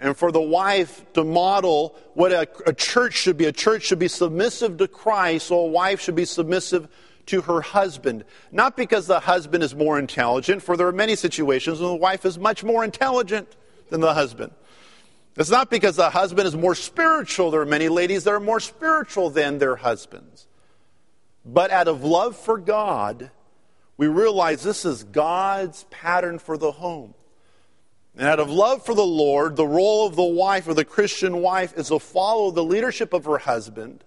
And 0.00 0.16
for 0.16 0.32
the 0.32 0.40
wife 0.40 1.04
to 1.12 1.24
model 1.24 1.94
what 2.14 2.32
a, 2.32 2.48
a, 2.66 2.72
church 2.72 3.12
should 3.12 3.36
be. 3.36 3.44
A 3.44 3.52
church 3.52 3.82
should 3.82 3.98
be 3.98 4.08
submissive 4.08 4.78
to 4.78 4.88
Christ, 4.88 5.48
so 5.48 5.58
a 5.58 5.66
wife 5.66 6.00
should 6.00 6.14
be 6.14 6.24
submissive 6.24 6.88
to 7.26 7.42
her 7.42 7.60
husband. 7.60 8.24
Not 8.50 8.78
because 8.78 9.06
the 9.06 9.20
husband 9.20 9.62
is 9.62 9.74
more 9.74 9.98
intelligent, 9.98 10.62
for 10.62 10.78
there 10.78 10.86
are 10.86 10.92
many 10.92 11.14
situations 11.14 11.80
when 11.80 11.90
the 11.90 11.96
wife 11.96 12.24
is 12.24 12.38
much 12.38 12.64
more 12.64 12.82
intelligent 12.82 13.54
than 13.90 14.00
the 14.00 14.14
husband. 14.14 14.52
It's 15.36 15.50
not 15.50 15.68
because 15.68 15.96
the 15.96 16.08
husband 16.08 16.48
is 16.48 16.56
more 16.56 16.74
spiritual. 16.74 17.50
There 17.50 17.60
are 17.60 17.66
many 17.66 17.90
ladies 17.90 18.24
that 18.24 18.32
are 18.32 18.40
more 18.40 18.60
spiritual 18.60 19.28
than 19.28 19.58
their 19.58 19.76
husbands. 19.76 20.47
But 21.50 21.70
out 21.70 21.88
of 21.88 22.04
love 22.04 22.36
for 22.36 22.58
God, 22.58 23.30
we 23.96 24.06
realize 24.06 24.62
this 24.62 24.84
is 24.84 25.02
God's 25.02 25.84
pattern 25.84 26.38
for 26.38 26.58
the 26.58 26.72
home. 26.72 27.14
And 28.14 28.28
out 28.28 28.38
of 28.38 28.50
love 28.50 28.84
for 28.84 28.94
the 28.94 29.06
Lord, 29.06 29.56
the 29.56 29.66
role 29.66 30.06
of 30.06 30.14
the 30.14 30.22
wife 30.22 30.68
or 30.68 30.74
the 30.74 30.84
Christian 30.84 31.40
wife 31.40 31.72
is 31.78 31.88
to 31.88 31.98
follow 31.98 32.50
the 32.50 32.62
leadership 32.62 33.14
of 33.14 33.24
her 33.24 33.38
husband. 33.38 34.04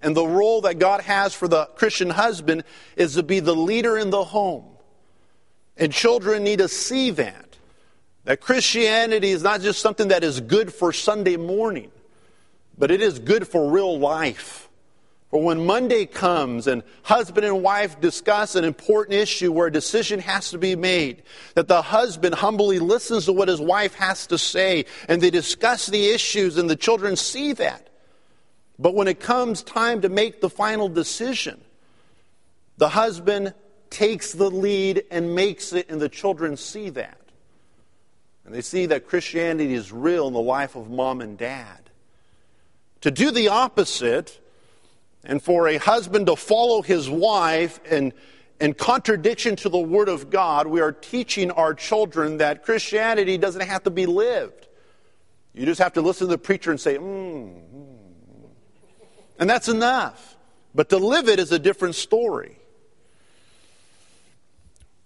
And 0.00 0.16
the 0.16 0.26
role 0.26 0.60
that 0.60 0.78
God 0.78 1.00
has 1.00 1.34
for 1.34 1.48
the 1.48 1.66
Christian 1.66 2.08
husband 2.08 2.62
is 2.94 3.14
to 3.14 3.24
be 3.24 3.40
the 3.40 3.56
leader 3.56 3.98
in 3.98 4.10
the 4.10 4.22
home. 4.22 4.66
And 5.76 5.92
children 5.92 6.44
need 6.44 6.60
to 6.60 6.68
see 6.68 7.10
that. 7.10 7.56
That 8.24 8.40
Christianity 8.40 9.30
is 9.30 9.42
not 9.42 9.60
just 9.60 9.80
something 9.80 10.08
that 10.08 10.22
is 10.22 10.40
good 10.40 10.72
for 10.72 10.92
Sunday 10.92 11.36
morning, 11.36 11.90
but 12.78 12.92
it 12.92 13.02
is 13.02 13.18
good 13.18 13.48
for 13.48 13.72
real 13.72 13.98
life. 13.98 14.69
For 15.30 15.40
when 15.40 15.64
Monday 15.64 16.06
comes 16.06 16.66
and 16.66 16.82
husband 17.02 17.46
and 17.46 17.62
wife 17.62 18.00
discuss 18.00 18.56
an 18.56 18.64
important 18.64 19.14
issue 19.14 19.52
where 19.52 19.68
a 19.68 19.72
decision 19.72 20.18
has 20.18 20.50
to 20.50 20.58
be 20.58 20.74
made, 20.74 21.22
that 21.54 21.68
the 21.68 21.82
husband 21.82 22.34
humbly 22.34 22.80
listens 22.80 23.26
to 23.26 23.32
what 23.32 23.46
his 23.46 23.60
wife 23.60 23.94
has 23.94 24.26
to 24.28 24.38
say 24.38 24.86
and 25.08 25.22
they 25.22 25.30
discuss 25.30 25.86
the 25.86 26.08
issues 26.08 26.58
and 26.58 26.68
the 26.68 26.74
children 26.74 27.14
see 27.14 27.52
that. 27.52 27.90
But 28.76 28.94
when 28.94 29.06
it 29.06 29.20
comes 29.20 29.62
time 29.62 30.00
to 30.00 30.08
make 30.08 30.40
the 30.40 30.50
final 30.50 30.88
decision, 30.88 31.60
the 32.78 32.88
husband 32.88 33.54
takes 33.90 34.32
the 34.32 34.50
lead 34.50 35.04
and 35.10 35.34
makes 35.34 35.72
it, 35.72 35.90
and 35.90 36.00
the 36.00 36.08
children 36.08 36.56
see 36.56 36.90
that. 36.90 37.18
And 38.44 38.54
they 38.54 38.62
see 38.62 38.86
that 38.86 39.06
Christianity 39.06 39.74
is 39.74 39.92
real 39.92 40.26
in 40.26 40.32
the 40.32 40.40
life 40.40 40.74
of 40.74 40.90
mom 40.90 41.20
and 41.20 41.36
dad. 41.36 41.90
To 43.02 43.10
do 43.10 43.30
the 43.30 43.48
opposite, 43.48 44.40
and 45.24 45.42
for 45.42 45.68
a 45.68 45.76
husband 45.76 46.26
to 46.26 46.36
follow 46.36 46.82
his 46.82 47.08
wife 47.08 47.80
in, 47.90 48.12
in 48.60 48.74
contradiction 48.74 49.56
to 49.56 49.68
the 49.68 49.78
Word 49.78 50.08
of 50.08 50.30
God, 50.30 50.66
we 50.66 50.80
are 50.80 50.92
teaching 50.92 51.50
our 51.50 51.74
children 51.74 52.38
that 52.38 52.62
Christianity 52.62 53.36
doesn't 53.38 53.62
have 53.62 53.82
to 53.84 53.90
be 53.90 54.06
lived. 54.06 54.68
You 55.52 55.66
just 55.66 55.80
have 55.80 55.94
to 55.94 56.00
listen 56.00 56.28
to 56.28 56.30
the 56.30 56.38
preacher 56.38 56.70
and 56.70 56.80
say, 56.80 56.96
mm, 56.96 57.02
mm. 57.02 57.96
And 59.38 59.48
that's 59.48 59.68
enough. 59.68 60.36
But 60.74 60.90
to 60.90 60.98
live 60.98 61.28
it 61.28 61.40
is 61.40 61.50
a 61.50 61.58
different 61.58 61.96
story. 61.96 62.56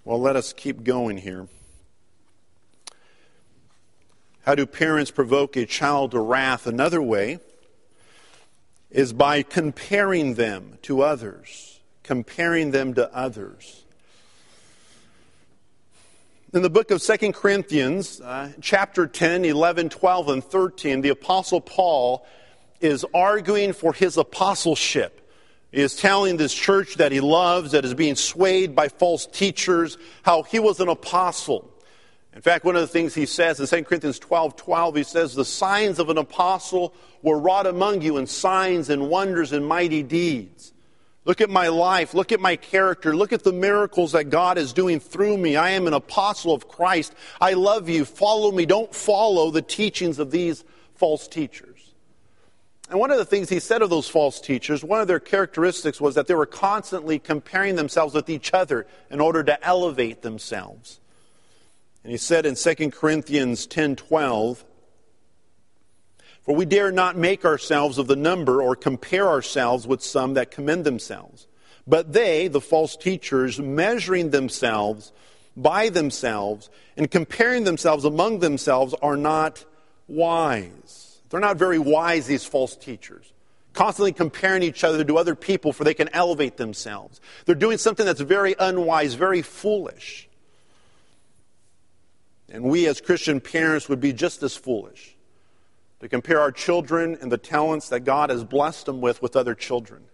Well, 0.04 0.20
let 0.20 0.36
us 0.36 0.52
keep 0.52 0.84
going 0.84 1.16
here. 1.16 1.48
How 4.42 4.54
do 4.54 4.66
parents 4.66 5.10
provoke 5.10 5.56
a 5.56 5.64
child 5.64 6.10
to 6.10 6.20
wrath? 6.20 6.66
Another 6.66 7.00
way 7.00 7.38
is 8.94 9.12
by 9.12 9.42
comparing 9.42 10.34
them 10.34 10.78
to 10.82 11.02
others, 11.02 11.80
comparing 12.04 12.70
them 12.70 12.94
to 12.94 13.12
others. 13.14 13.84
In 16.52 16.62
the 16.62 16.70
book 16.70 16.92
of 16.92 17.02
2 17.02 17.32
Corinthians, 17.32 18.20
uh, 18.20 18.52
chapter 18.60 19.08
10, 19.08 19.44
11, 19.44 19.88
12, 19.88 20.28
and 20.28 20.44
13, 20.44 21.00
the 21.00 21.08
Apostle 21.08 21.60
Paul 21.60 22.24
is 22.80 23.04
arguing 23.12 23.72
for 23.72 23.92
his 23.92 24.16
apostleship. 24.16 25.28
He 25.72 25.80
is 25.80 25.96
telling 25.96 26.36
this 26.36 26.54
church 26.54 26.94
that 26.94 27.10
he 27.10 27.18
loves, 27.18 27.72
that 27.72 27.84
is 27.84 27.94
being 27.94 28.14
swayed 28.14 28.76
by 28.76 28.86
false 28.86 29.26
teachers, 29.26 29.98
how 30.22 30.44
he 30.44 30.60
was 30.60 30.78
an 30.78 30.88
apostle. 30.88 31.73
In 32.34 32.42
fact, 32.42 32.64
one 32.64 32.74
of 32.74 32.80
the 32.82 32.88
things 32.88 33.14
he 33.14 33.26
says 33.26 33.60
in 33.60 33.66
2 33.66 33.84
Corinthians 33.84 34.18
12 34.18 34.56
12, 34.56 34.96
he 34.96 35.02
says, 35.04 35.34
The 35.34 35.44
signs 35.44 35.98
of 35.98 36.10
an 36.10 36.18
apostle 36.18 36.92
were 37.22 37.38
wrought 37.38 37.66
among 37.66 38.02
you 38.02 38.16
in 38.16 38.26
signs 38.26 38.90
and 38.90 39.08
wonders 39.08 39.52
and 39.52 39.66
mighty 39.66 40.02
deeds. 40.02 40.72
Look 41.24 41.40
at 41.40 41.48
my 41.48 41.68
life. 41.68 42.12
Look 42.12 42.32
at 42.32 42.40
my 42.40 42.56
character. 42.56 43.16
Look 43.16 43.32
at 43.32 43.44
the 43.44 43.52
miracles 43.52 44.12
that 44.12 44.24
God 44.24 44.58
is 44.58 44.72
doing 44.72 45.00
through 45.00 45.38
me. 45.38 45.56
I 45.56 45.70
am 45.70 45.86
an 45.86 45.94
apostle 45.94 46.52
of 46.52 46.68
Christ. 46.68 47.14
I 47.40 47.54
love 47.54 47.88
you. 47.88 48.04
Follow 48.04 48.50
me. 48.50 48.66
Don't 48.66 48.94
follow 48.94 49.50
the 49.50 49.62
teachings 49.62 50.18
of 50.18 50.30
these 50.30 50.64
false 50.96 51.26
teachers. 51.28 51.94
And 52.90 52.98
one 52.98 53.10
of 53.10 53.16
the 53.16 53.24
things 53.24 53.48
he 53.48 53.60
said 53.60 53.80
of 53.80 53.88
those 53.88 54.08
false 54.08 54.40
teachers, 54.40 54.84
one 54.84 55.00
of 55.00 55.08
their 55.08 55.20
characteristics 55.20 56.00
was 56.00 56.16
that 56.16 56.26
they 56.26 56.34
were 56.34 56.44
constantly 56.44 57.18
comparing 57.18 57.76
themselves 57.76 58.14
with 58.14 58.28
each 58.28 58.52
other 58.52 58.86
in 59.08 59.20
order 59.20 59.42
to 59.44 59.64
elevate 59.64 60.20
themselves. 60.20 61.00
And 62.04 62.12
he 62.12 62.18
said 62.18 62.44
in 62.44 62.54
2 62.54 62.92
Corinthians 62.92 63.66
10:12, 63.66 64.64
"For 66.42 66.54
we 66.54 66.66
dare 66.66 66.92
not 66.92 67.16
make 67.16 67.44
ourselves 67.44 67.96
of 67.96 68.06
the 68.06 68.16
number 68.16 68.62
or 68.62 68.76
compare 68.76 69.26
ourselves 69.26 69.86
with 69.86 70.02
some 70.02 70.34
that 70.34 70.50
commend 70.50 70.84
themselves. 70.84 71.46
But 71.86 72.12
they, 72.12 72.46
the 72.48 72.60
false 72.60 72.94
teachers, 72.96 73.58
measuring 73.58 74.30
themselves 74.30 75.12
by 75.56 75.88
themselves 75.88 76.68
and 76.96 77.10
comparing 77.10 77.64
themselves 77.64 78.04
among 78.04 78.40
themselves 78.40 78.94
are 79.00 79.16
not 79.16 79.64
wise." 80.06 81.22
They're 81.30 81.40
not 81.40 81.56
very 81.56 81.78
wise 81.78 82.26
these 82.26 82.44
false 82.44 82.76
teachers 82.76 83.32
constantly 83.72 84.12
comparing 84.12 84.62
each 84.62 84.84
other 84.84 85.02
to 85.02 85.18
other 85.18 85.34
people 85.34 85.72
for 85.72 85.82
they 85.82 85.94
can 85.94 86.08
elevate 86.12 86.56
themselves. 86.58 87.20
They're 87.44 87.56
doing 87.56 87.76
something 87.76 88.06
that's 88.06 88.20
very 88.20 88.54
unwise, 88.58 89.14
very 89.14 89.42
foolish. 89.42 90.28
And 92.54 92.62
we 92.62 92.86
as 92.86 93.00
Christian 93.00 93.40
parents 93.40 93.88
would 93.88 93.98
be 93.98 94.12
just 94.12 94.40
as 94.44 94.56
foolish 94.56 95.16
to 95.98 96.08
compare 96.08 96.40
our 96.40 96.52
children 96.52 97.18
and 97.20 97.30
the 97.30 97.36
talents 97.36 97.88
that 97.88 98.04
God 98.04 98.30
has 98.30 98.44
blessed 98.44 98.86
them 98.86 99.00
with 99.00 99.20
with 99.20 99.34
other 99.34 99.56
children. 99.56 100.04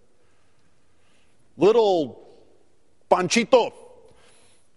Little 1.59 2.26
Panchito, 3.11 3.74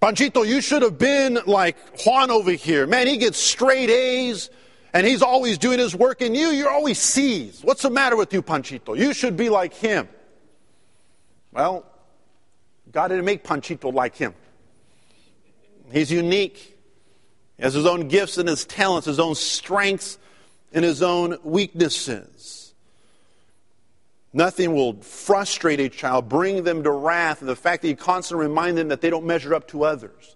Panchito, 0.01 0.45
you 0.45 0.59
should 0.59 0.81
have 0.81 0.97
been 0.97 1.39
like 1.47 1.77
Juan 2.05 2.31
over 2.31 2.51
here. 2.51 2.85
Man, 2.85 3.07
he 3.07 3.15
gets 3.15 3.37
straight 3.37 3.89
A's 3.89 4.49
and 4.91 5.07
he's 5.07 5.21
always 5.21 5.57
doing 5.57 5.79
his 5.79 5.95
work, 5.95 6.21
and 6.21 6.35
you, 6.35 6.49
you're 6.49 6.69
always 6.69 6.99
C's. 6.99 7.61
What's 7.63 7.83
the 7.83 7.89
matter 7.89 8.17
with 8.17 8.33
you, 8.33 8.41
Panchito? 8.41 8.97
You 8.97 9.13
should 9.13 9.37
be 9.37 9.47
like 9.47 9.73
him. 9.73 10.09
Well, 11.53 11.85
God 12.91 13.07
didn't 13.07 13.23
make 13.23 13.45
Panchito 13.45 13.93
like 13.93 14.17
him. 14.17 14.33
He's 15.93 16.11
unique. 16.11 16.72
Has 17.63 17.73
his 17.73 17.85
own 17.85 18.09
gifts 18.09 18.37
and 18.37 18.49
his 18.49 18.65
talents, 18.65 19.07
his 19.07 19.21
own 19.21 19.35
strengths 19.35 20.17
and 20.73 20.83
his 20.83 21.01
own 21.01 21.37
weaknesses. 21.43 22.73
Nothing 24.33 24.73
will 24.73 24.95
frustrate 25.01 25.79
a 25.79 25.87
child, 25.87 26.27
bring 26.27 26.65
them 26.65 26.83
to 26.83 26.91
wrath, 26.91 27.39
and 27.39 27.47
the 27.47 27.55
fact 27.55 27.83
that 27.83 27.87
you 27.87 27.95
constantly 27.95 28.47
remind 28.47 28.77
them 28.77 28.89
that 28.89 28.99
they 28.99 29.09
don't 29.09 29.25
measure 29.25 29.55
up 29.55 29.69
to 29.69 29.85
others. 29.85 30.35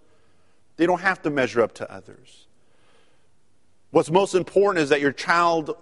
They 0.78 0.86
don't 0.86 1.02
have 1.02 1.22
to 1.24 1.30
measure 1.30 1.62
up 1.62 1.74
to 1.76 1.92
others. 1.92 2.48
What's 3.92 4.10
most 4.10 4.34
important 4.34 4.84
is 4.84 4.90
that 4.90 5.02
your 5.02 5.12
child, 5.12 5.76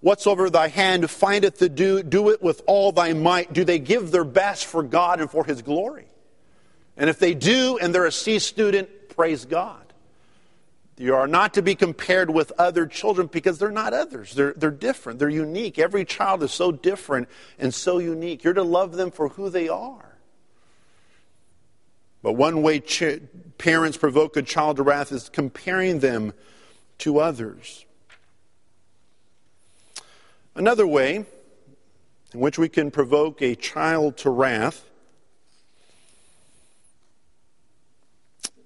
whatsoever 0.00 0.50
thy 0.50 0.68
hand 0.68 1.08
findeth 1.10 1.60
to 1.60 1.70
do, 1.70 2.02
do 2.02 2.28
it 2.28 2.42
with 2.42 2.60
all 2.66 2.92
thy 2.92 3.14
might. 3.14 3.54
Do 3.54 3.64
they 3.64 3.78
give 3.78 4.10
their 4.10 4.24
best 4.24 4.66
for 4.66 4.82
God 4.82 5.20
and 5.20 5.30
for 5.30 5.46
his 5.46 5.62
glory? 5.62 6.08
And 6.98 7.08
if 7.08 7.18
they 7.18 7.32
do 7.32 7.78
and 7.80 7.94
they're 7.94 8.04
a 8.04 8.12
C 8.12 8.38
student, 8.38 9.16
praise 9.16 9.46
God. 9.46 9.79
You 11.00 11.14
are 11.14 11.26
not 11.26 11.54
to 11.54 11.62
be 11.62 11.74
compared 11.74 12.28
with 12.28 12.52
other 12.58 12.86
children 12.86 13.26
because 13.26 13.58
they're 13.58 13.70
not 13.70 13.94
others. 13.94 14.34
They're, 14.34 14.52
they're 14.52 14.70
different. 14.70 15.18
They're 15.18 15.30
unique. 15.30 15.78
Every 15.78 16.04
child 16.04 16.42
is 16.42 16.52
so 16.52 16.72
different 16.72 17.30
and 17.58 17.72
so 17.72 17.96
unique. 17.96 18.44
You're 18.44 18.52
to 18.52 18.62
love 18.62 18.96
them 18.96 19.10
for 19.10 19.30
who 19.30 19.48
they 19.48 19.70
are. 19.70 20.18
But 22.22 22.34
one 22.34 22.60
way 22.60 22.80
ch- 22.80 23.22
parents 23.56 23.96
provoke 23.96 24.36
a 24.36 24.42
child 24.42 24.76
to 24.76 24.82
wrath 24.82 25.10
is 25.10 25.30
comparing 25.30 26.00
them 26.00 26.34
to 26.98 27.18
others. 27.18 27.86
Another 30.54 30.86
way 30.86 31.24
in 32.34 32.40
which 32.40 32.58
we 32.58 32.68
can 32.68 32.90
provoke 32.90 33.40
a 33.40 33.54
child 33.54 34.18
to 34.18 34.28
wrath 34.28 34.89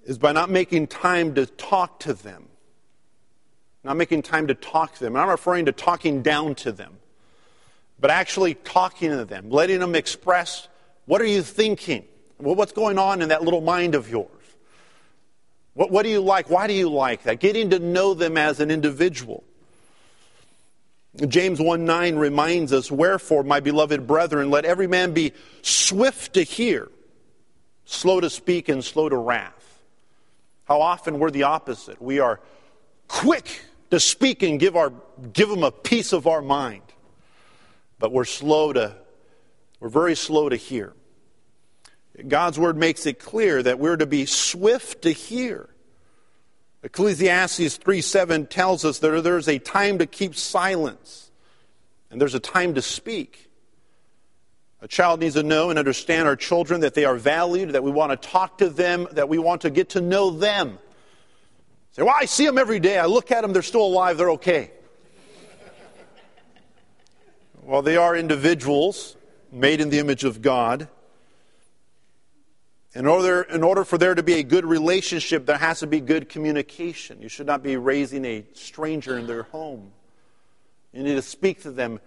is 0.05 0.17
by 0.17 0.31
not 0.31 0.49
making 0.49 0.87
time 0.87 1.35
to 1.35 1.45
talk 1.45 1.99
to 2.01 2.13
them. 2.13 2.47
Not 3.83 3.97
making 3.97 4.21
time 4.21 4.47
to 4.47 4.55
talk 4.55 4.93
to 4.95 4.99
them. 4.99 5.15
And 5.15 5.21
I'm 5.21 5.29
referring 5.29 5.65
to 5.65 5.71
talking 5.71 6.21
down 6.21 6.55
to 6.55 6.71
them, 6.71 6.97
but 7.99 8.09
actually 8.09 8.53
talking 8.55 9.09
to 9.11 9.25
them, 9.25 9.49
letting 9.49 9.79
them 9.79 9.95
express 9.95 10.67
what 11.05 11.21
are 11.21 11.27
you 11.27 11.43
thinking? 11.43 12.05
what's 12.37 12.73
going 12.73 12.97
on 12.97 13.21
in 13.21 13.29
that 13.29 13.43
little 13.43 13.61
mind 13.61 13.95
of 13.95 14.09
yours? 14.09 14.29
What, 15.73 15.89
what 15.91 16.03
do 16.03 16.09
you 16.09 16.19
like? 16.19 16.49
Why 16.49 16.67
do 16.67 16.73
you 16.73 16.89
like 16.89 17.23
that? 17.23 17.39
Getting 17.39 17.69
to 17.69 17.79
know 17.79 18.13
them 18.13 18.37
as 18.37 18.59
an 18.59 18.71
individual. 18.71 19.43
James 21.27 21.61
1 21.61 21.85
9 21.85 22.15
reminds 22.15 22.73
us, 22.73 22.91
Wherefore, 22.91 23.43
my 23.43 23.59
beloved 23.59 24.05
brethren, 24.05 24.49
let 24.49 24.65
every 24.65 24.87
man 24.87 25.13
be 25.13 25.31
swift 25.61 26.33
to 26.33 26.43
hear, 26.43 26.89
slow 27.85 28.19
to 28.19 28.29
speak, 28.29 28.67
and 28.67 28.83
slow 28.83 29.07
to 29.07 29.15
wrath. 29.15 29.54
How 30.65 30.81
often 30.81 31.19
we're 31.19 31.31
the 31.31 31.43
opposite. 31.43 32.01
We 32.01 32.19
are 32.19 32.39
quick 33.07 33.61
to 33.91 33.99
speak 33.99 34.43
and 34.43 34.59
give, 34.59 34.75
our, 34.75 34.91
give 35.33 35.49
them 35.49 35.63
a 35.63 35.71
piece 35.71 36.11
of 36.11 36.27
our 36.27 36.41
mind, 36.41 36.81
but 37.99 38.11
we're 38.11 38.25
slow 38.25 38.73
to, 38.73 38.95
we're 39.79 39.89
very 39.89 40.15
slow 40.15 40.49
to 40.49 40.55
hear. 40.55 40.93
God's 42.27 42.57
word 42.57 42.77
makes 42.77 43.05
it 43.05 43.19
clear 43.19 43.61
that 43.61 43.79
we're 43.79 43.97
to 43.97 44.05
be 44.05 44.25
swift 44.25 45.03
to 45.03 45.11
hear. 45.11 45.69
Ecclesiastes 46.83 47.77
3 47.77 48.01
7 48.01 48.45
tells 48.47 48.85
us 48.85 48.99
that 48.99 49.23
there's 49.23 49.47
a 49.47 49.59
time 49.59 49.97
to 49.97 50.05
keep 50.05 50.35
silence 50.35 51.31
and 52.09 52.21
there's 52.21 52.35
a 52.35 52.39
time 52.39 52.75
to 52.75 52.81
speak. 52.81 53.44
A 54.85 54.87
child 54.87 55.19
needs 55.19 55.33
to 55.33 55.41
know 55.41 55.71
and 55.71 55.79
understand 55.79 56.27
our 56.27 56.35
children 56.35 56.81
that 56.81 56.93
they 56.93 57.05
are 57.05 57.15
valued, 57.15 57.71
that 57.71 57.81
we 57.81 57.89
want 57.89 58.11
to 58.11 58.29
talk 58.29 58.59
to 58.59 58.69
them, 58.69 59.07
that 59.13 59.27
we 59.27 59.39
want 59.39 59.61
to 59.61 59.71
get 59.71 59.89
to 59.89 59.99
know 59.99 60.29
them. 60.29 60.77
Say, 61.93 62.03
well, 62.03 62.13
I 62.15 62.25
see 62.25 62.45
them 62.45 62.59
every 62.59 62.79
day. 62.79 62.99
I 62.99 63.07
look 63.07 63.31
at 63.31 63.41
them, 63.41 63.51
they're 63.51 63.63
still 63.63 63.83
alive, 63.83 64.19
they're 64.19 64.29
okay. 64.33 64.69
well, 67.63 67.81
they 67.81 67.97
are 67.97 68.15
individuals 68.15 69.15
made 69.51 69.81
in 69.81 69.89
the 69.89 69.97
image 69.97 70.23
of 70.23 70.43
God. 70.43 70.87
In 72.93 73.07
order, 73.07 73.41
in 73.41 73.63
order 73.63 73.85
for 73.85 73.97
there 73.97 74.13
to 74.13 74.21
be 74.21 74.35
a 74.35 74.43
good 74.43 74.67
relationship, 74.67 75.47
there 75.47 75.57
has 75.57 75.79
to 75.79 75.87
be 75.87 75.99
good 75.99 76.29
communication. 76.29 77.23
You 77.23 77.29
should 77.29 77.47
not 77.47 77.63
be 77.63 77.75
raising 77.75 78.23
a 78.23 78.45
stranger 78.53 79.17
in 79.17 79.25
their 79.25 79.43
home. 79.43 79.93
You 80.93 81.01
need 81.01 81.15
to 81.15 81.23
speak 81.23 81.63
to 81.63 81.71
them, 81.71 81.99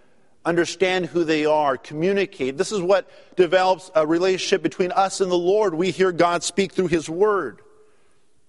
understand 0.45 1.07
who 1.07 1.23
they 1.23 1.45
are, 1.45 1.77
communicate. 1.77 2.57
This 2.57 2.71
is 2.71 2.81
what 2.81 3.09
develops 3.35 3.91
a 3.93 4.05
relationship 4.07 4.61
between 4.61 4.91
us 4.91 5.21
and 5.21 5.31
the 5.31 5.37
Lord. 5.37 5.73
We 5.73 5.91
hear 5.91 6.11
God 6.11 6.43
speak 6.43 6.71
through 6.71 6.87
His 6.87 7.09
Word. 7.09 7.61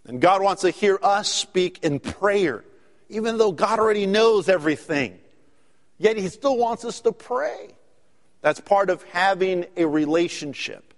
And 0.07 0.20
God 0.20 0.42
wants 0.42 0.62
to 0.62 0.70
hear 0.70 0.98
us 1.03 1.29
speak 1.29 1.81
in 1.83 2.00
prayer, 2.00 2.64
even 3.09 3.38
though 3.38 3.53
God 3.53 3.79
already 3.79 4.07
knows 4.07 4.48
everything. 4.48 5.18
Yet 5.98 6.16
He 6.16 6.29
still 6.29 6.57
wants 6.57 6.85
us 6.85 7.00
to 7.03 7.12
pray. 7.12 7.74
That's 8.40 8.61
part 8.61 8.88
of 8.88 9.03
having 9.05 9.66
a 9.76 9.85
relationship. 9.85 10.94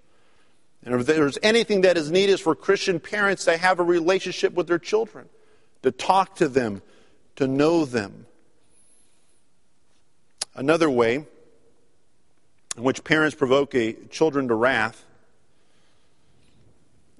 And 0.84 0.94
if 0.94 1.06
there's 1.06 1.38
anything 1.42 1.82
that 1.82 1.96
is 1.96 2.10
needed 2.10 2.40
for 2.40 2.54
Christian 2.54 3.00
parents 3.00 3.44
to 3.44 3.56
have 3.56 3.80
a 3.80 3.84
relationship 3.84 4.54
with 4.54 4.66
their 4.66 4.78
children, 4.78 5.28
to 5.82 5.90
talk 5.90 6.36
to 6.36 6.48
them, 6.48 6.82
to 7.36 7.46
know 7.46 7.84
them. 7.84 8.26
Another 10.54 10.90
way 10.90 11.26
in 12.76 12.82
which 12.82 13.04
parents 13.04 13.34
provoke 13.34 13.74
a 13.74 13.94
children 14.10 14.48
to 14.48 14.54
wrath 14.54 15.04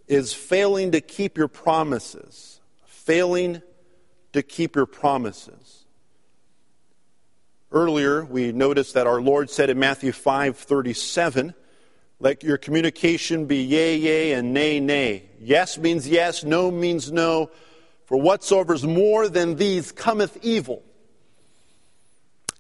is 0.07 0.33
failing 0.33 0.93
to 0.93 1.01
keep 1.01 1.39
your 1.39 1.49
promises. 1.49 2.61
Failing 2.85 3.63
to 4.33 4.43
keep 4.43 4.77
your 4.77 4.87
promises. 4.87 5.85
Earlier, 7.71 8.25
we 8.25 8.53
noticed 8.53 8.95
that 8.95 9.07
our 9.07 9.21
Lord 9.21 9.49
said 9.49 9.71
in 9.71 9.79
Matthew 9.79 10.13
5 10.13 10.59
37, 10.59 11.55
let 12.21 12.45
your 12.45 12.59
communication 12.59 13.47
be 13.47 13.63
yea, 13.63 13.97
yea, 13.97 14.33
and 14.33 14.53
nay, 14.53 14.79
nay. 14.79 15.25
Yes 15.41 15.79
means 15.79 16.07
yes, 16.07 16.45
no 16.45 16.71
means 16.71 17.11
no. 17.11 17.51
For 18.05 18.17
whatsoever 18.17 18.75
is 18.75 18.85
more 18.85 19.29
than 19.29 19.57
these 19.57 19.91
cometh 19.91 20.39
evil. 20.43 20.83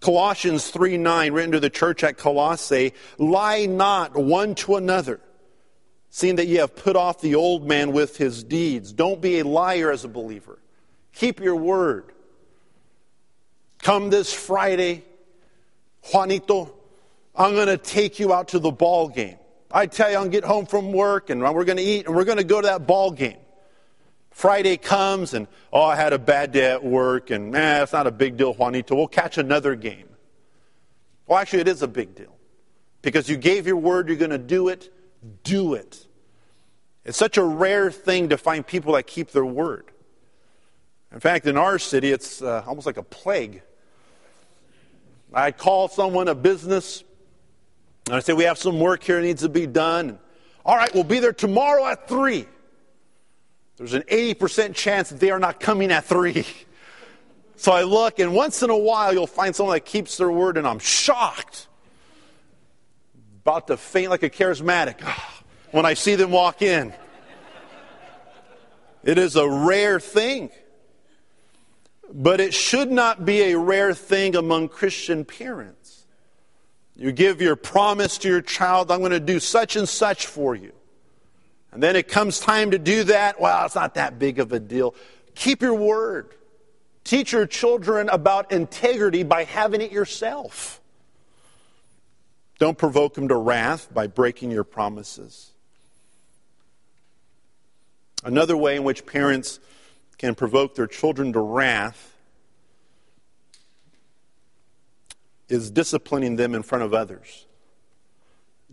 Colossians 0.02 0.68
3 0.68 0.98
9, 0.98 1.32
written 1.32 1.52
to 1.52 1.60
the 1.60 1.70
church 1.70 2.04
at 2.04 2.18
Colossae, 2.18 2.92
lie 3.18 3.66
not 3.66 4.16
one 4.16 4.54
to 4.56 4.76
another, 4.76 5.20
seeing 6.10 6.36
that 6.36 6.48
ye 6.48 6.56
have 6.56 6.74
put 6.74 6.96
off 6.96 7.20
the 7.20 7.36
old 7.36 7.66
man 7.66 7.92
with 7.92 8.16
his 8.16 8.42
deeds. 8.42 8.92
Don't 8.92 9.22
be 9.22 9.38
a 9.38 9.44
liar 9.44 9.92
as 9.92 10.04
a 10.04 10.08
believer. 10.08 10.58
Keep 11.14 11.40
your 11.40 11.56
word. 11.56 12.12
Come 13.80 14.10
this 14.10 14.32
Friday, 14.32 15.04
Juanito, 16.12 16.74
I'm 17.34 17.54
going 17.54 17.68
to 17.68 17.78
take 17.78 18.18
you 18.18 18.34
out 18.34 18.48
to 18.48 18.58
the 18.58 18.70
ball 18.72 19.08
game. 19.08 19.38
I 19.70 19.86
tell 19.86 20.10
you, 20.10 20.16
I'm 20.16 20.24
going 20.24 20.32
to 20.32 20.40
get 20.40 20.44
home 20.44 20.66
from 20.66 20.92
work 20.92 21.30
and 21.30 21.40
we're 21.40 21.64
going 21.64 21.78
to 21.78 21.82
eat 21.82 22.06
and 22.06 22.14
we're 22.14 22.24
going 22.24 22.38
to 22.38 22.44
go 22.44 22.60
to 22.60 22.66
that 22.66 22.86
ball 22.86 23.12
game. 23.12 23.38
Friday 24.32 24.76
comes 24.76 25.34
and, 25.34 25.46
oh, 25.72 25.82
I 25.82 25.96
had 25.96 26.12
a 26.12 26.18
bad 26.18 26.52
day 26.52 26.70
at 26.70 26.82
work 26.82 27.30
and, 27.30 27.54
eh, 27.54 27.82
it's 27.82 27.92
not 27.92 28.06
a 28.06 28.10
big 28.10 28.36
deal, 28.36 28.54
Juanito. 28.54 28.96
We'll 28.96 29.08
catch 29.08 29.38
another 29.38 29.74
game. 29.74 30.08
Well, 31.26 31.38
actually, 31.38 31.60
it 31.60 31.68
is 31.68 31.82
a 31.82 31.88
big 31.88 32.14
deal. 32.14 32.34
Because 33.02 33.28
you 33.28 33.36
gave 33.36 33.66
your 33.66 33.76
word, 33.76 34.08
you're 34.08 34.16
going 34.16 34.30
to 34.30 34.38
do 34.38 34.68
it, 34.68 34.92
do 35.44 35.74
it. 35.74 36.06
It's 37.04 37.18
such 37.18 37.36
a 37.36 37.44
rare 37.44 37.90
thing 37.90 38.28
to 38.30 38.38
find 38.38 38.66
people 38.66 38.94
that 38.94 39.06
keep 39.06 39.32
their 39.32 39.44
word. 39.44 39.90
In 41.12 41.20
fact, 41.20 41.46
in 41.46 41.56
our 41.56 41.78
city, 41.78 42.10
it's 42.10 42.40
uh, 42.40 42.64
almost 42.66 42.86
like 42.86 42.96
a 42.96 43.02
plague. 43.02 43.62
I 45.34 45.50
call 45.50 45.88
someone 45.88 46.28
a 46.28 46.34
business, 46.34 47.02
and 48.06 48.16
I 48.16 48.20
say, 48.20 48.32
We 48.32 48.44
have 48.44 48.58
some 48.58 48.78
work 48.80 49.02
here 49.02 49.16
that 49.16 49.26
needs 49.26 49.42
to 49.42 49.48
be 49.48 49.66
done. 49.66 50.18
All 50.64 50.76
right, 50.76 50.92
we'll 50.94 51.04
be 51.04 51.18
there 51.18 51.32
tomorrow 51.32 51.86
at 51.86 52.08
3. 52.08 52.46
There's 53.76 53.94
an 53.94 54.02
80% 54.02 54.74
chance 54.74 55.10
that 55.10 55.20
they 55.20 55.30
are 55.30 55.38
not 55.38 55.60
coming 55.60 55.90
at 55.90 56.04
3. 56.04 56.46
So 57.56 57.72
I 57.72 57.82
look, 57.82 58.18
and 58.18 58.34
once 58.34 58.62
in 58.62 58.70
a 58.70 58.76
while, 58.76 59.12
you'll 59.12 59.26
find 59.26 59.54
someone 59.54 59.76
that 59.76 59.84
keeps 59.84 60.16
their 60.16 60.30
word, 60.30 60.56
and 60.56 60.66
I'm 60.66 60.78
shocked. 60.78 61.68
About 63.42 63.68
to 63.68 63.76
faint 63.76 64.10
like 64.10 64.22
a 64.22 64.30
charismatic 64.30 65.00
when 65.70 65.86
I 65.86 65.94
see 65.94 66.14
them 66.14 66.30
walk 66.30 66.62
in. 66.62 66.92
It 69.04 69.18
is 69.18 69.36
a 69.36 69.48
rare 69.48 69.98
thing. 70.00 70.50
But 72.12 72.40
it 72.40 72.52
should 72.52 72.90
not 72.90 73.24
be 73.24 73.52
a 73.52 73.58
rare 73.58 73.94
thing 73.94 74.36
among 74.36 74.68
Christian 74.68 75.24
parents. 75.24 76.04
You 76.94 77.10
give 77.10 77.40
your 77.40 77.56
promise 77.56 78.18
to 78.18 78.28
your 78.28 78.42
child, 78.42 78.90
I'm 78.90 78.98
going 78.98 79.12
to 79.12 79.20
do 79.20 79.40
such 79.40 79.76
and 79.76 79.88
such 79.88 80.26
for 80.26 80.54
you. 80.54 80.72
And 81.72 81.82
then 81.82 81.96
it 81.96 82.06
comes 82.06 82.38
time 82.38 82.70
to 82.72 82.78
do 82.78 83.04
that. 83.04 83.40
Well, 83.40 83.64
it's 83.64 83.74
not 83.74 83.94
that 83.94 84.18
big 84.18 84.38
of 84.38 84.52
a 84.52 84.60
deal. 84.60 84.94
Keep 85.34 85.62
your 85.62 85.74
word. 85.74 86.34
Teach 87.04 87.32
your 87.32 87.46
children 87.46 88.08
about 88.08 88.52
integrity 88.52 89.22
by 89.22 89.44
having 89.44 89.80
it 89.80 89.90
yourself. 89.90 90.80
Don't 92.58 92.78
provoke 92.78 93.14
them 93.14 93.28
to 93.28 93.36
wrath 93.36 93.92
by 93.92 94.06
breaking 94.06 94.50
your 94.50 94.64
promises. 94.64 95.50
Another 98.22 98.56
way 98.56 98.76
in 98.76 98.84
which 98.84 99.04
parents 99.04 99.58
can 100.18 100.34
provoke 100.36 100.76
their 100.76 100.86
children 100.86 101.32
to 101.32 101.40
wrath 101.40 102.14
is 105.48 105.70
disciplining 105.70 106.36
them 106.36 106.54
in 106.54 106.62
front 106.62 106.84
of 106.84 106.94
others. 106.94 107.46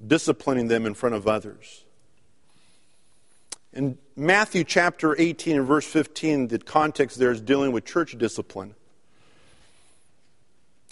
Disciplining 0.06 0.68
them 0.68 0.86
in 0.86 0.94
front 0.94 1.16
of 1.16 1.28
others. 1.28 1.84
In 3.72 3.98
Matthew 4.16 4.64
chapter 4.64 5.20
18 5.20 5.58
and 5.58 5.68
verse 5.68 5.86
15, 5.86 6.48
the 6.48 6.60
context 6.60 7.20
there 7.20 7.32
is 7.32 7.40
dealing 7.40 7.72
with 7.72 7.86
church 7.86 8.18
discipline. 8.18 8.74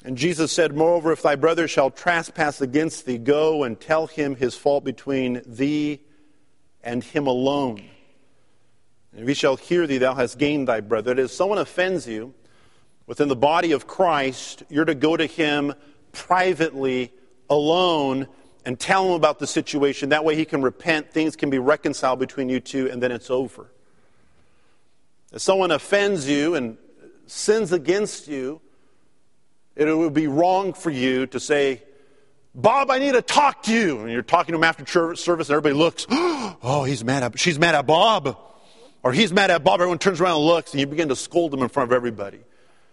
And 0.05 0.15
Jesus 0.17 0.51
said, 0.51 0.75
Moreover, 0.75 1.11
if 1.11 1.23
thy 1.23 1.35
brother 1.35 1.67
shall 1.67 1.89
trespass 1.89 2.61
against 2.61 3.05
thee, 3.05 3.17
go 3.17 3.63
and 3.63 3.79
tell 3.79 4.07
him 4.07 4.35
his 4.35 4.55
fault 4.55 4.83
between 4.83 5.41
thee 5.45 6.01
and 6.83 7.03
him 7.03 7.25
alone. 7.25 7.83
And 9.11 9.21
if 9.21 9.27
he 9.27 9.33
shall 9.33 9.55
hear 9.55 9.87
thee, 9.87 9.97
thou 9.97 10.13
hast 10.13 10.37
gained 10.37 10.67
thy 10.67 10.81
brother. 10.81 11.15
That 11.15 11.21
is, 11.21 11.35
someone 11.35 11.57
offends 11.57 12.07
you 12.07 12.35
within 13.07 13.27
the 13.27 13.35
body 13.35 13.71
of 13.71 13.87
Christ, 13.87 14.63
you're 14.69 14.85
to 14.85 14.93
go 14.93 15.17
to 15.17 15.25
him 15.25 15.73
privately, 16.11 17.11
alone, 17.49 18.27
and 18.67 18.77
tell 18.77 19.07
him 19.07 19.13
about 19.13 19.39
the 19.39 19.47
situation. 19.47 20.09
That 20.09 20.25
way 20.25 20.35
he 20.35 20.43
can 20.43 20.61
repent, 20.61 21.13
things 21.13 21.37
can 21.37 21.49
be 21.49 21.57
reconciled 21.57 22.19
between 22.19 22.49
you 22.49 22.59
two, 22.59 22.91
and 22.91 23.01
then 23.01 23.13
it's 23.13 23.29
over. 23.29 23.71
If 25.31 25.41
someone 25.41 25.71
offends 25.71 26.27
you 26.27 26.53
and 26.53 26.77
sins 27.27 27.71
against 27.71 28.27
you, 28.27 28.59
it 29.77 29.85
would 29.85 30.13
be 30.13 30.27
wrong 30.27 30.73
for 30.73 30.89
you 30.89 31.27
to 31.27 31.39
say, 31.39 31.81
Bob, 32.53 32.91
I 32.91 32.99
need 32.99 33.13
to 33.13 33.21
talk 33.21 33.63
to 33.63 33.73
you. 33.73 34.01
And 34.01 34.11
you're 34.11 34.21
talking 34.21 34.51
to 34.51 34.57
him 34.57 34.65
after 34.65 35.15
service, 35.15 35.47
and 35.47 35.55
everybody 35.55 35.73
looks, 35.73 36.05
oh, 36.09 36.83
he's 36.85 37.05
mad 37.05 37.23
at, 37.23 37.39
she's 37.39 37.57
mad 37.57 37.73
at 37.73 37.87
Bob. 37.87 38.37
Or 39.01 39.13
he's 39.13 39.31
mad 39.31 39.49
at 39.49 39.63
Bob, 39.63 39.75
everyone 39.75 39.99
turns 39.99 40.19
around 40.19 40.35
and 40.35 40.45
looks, 40.45 40.73
and 40.73 40.81
you 40.81 40.87
begin 40.87 41.07
to 41.07 41.15
scold 41.15 41.53
him 41.53 41.61
in 41.61 41.69
front 41.69 41.89
of 41.89 41.95
everybody. 41.95 42.39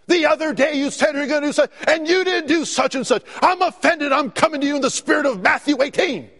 The 0.06 0.26
other 0.26 0.52
day 0.52 0.74
you 0.74 0.90
said 0.90 1.14
you're 1.14 1.26
going 1.26 1.42
to 1.42 1.48
do 1.48 1.52
such, 1.52 1.70
and 1.88 2.06
you 2.06 2.24
didn't 2.24 2.48
do 2.48 2.64
such 2.64 2.94
and 2.94 3.06
such. 3.06 3.22
I'm 3.40 3.62
offended. 3.62 4.12
I'm 4.12 4.30
coming 4.30 4.60
to 4.60 4.66
you 4.66 4.76
in 4.76 4.82
the 4.82 4.90
spirit 4.90 5.26
of 5.26 5.40
Matthew 5.40 5.80
18. 5.80 6.30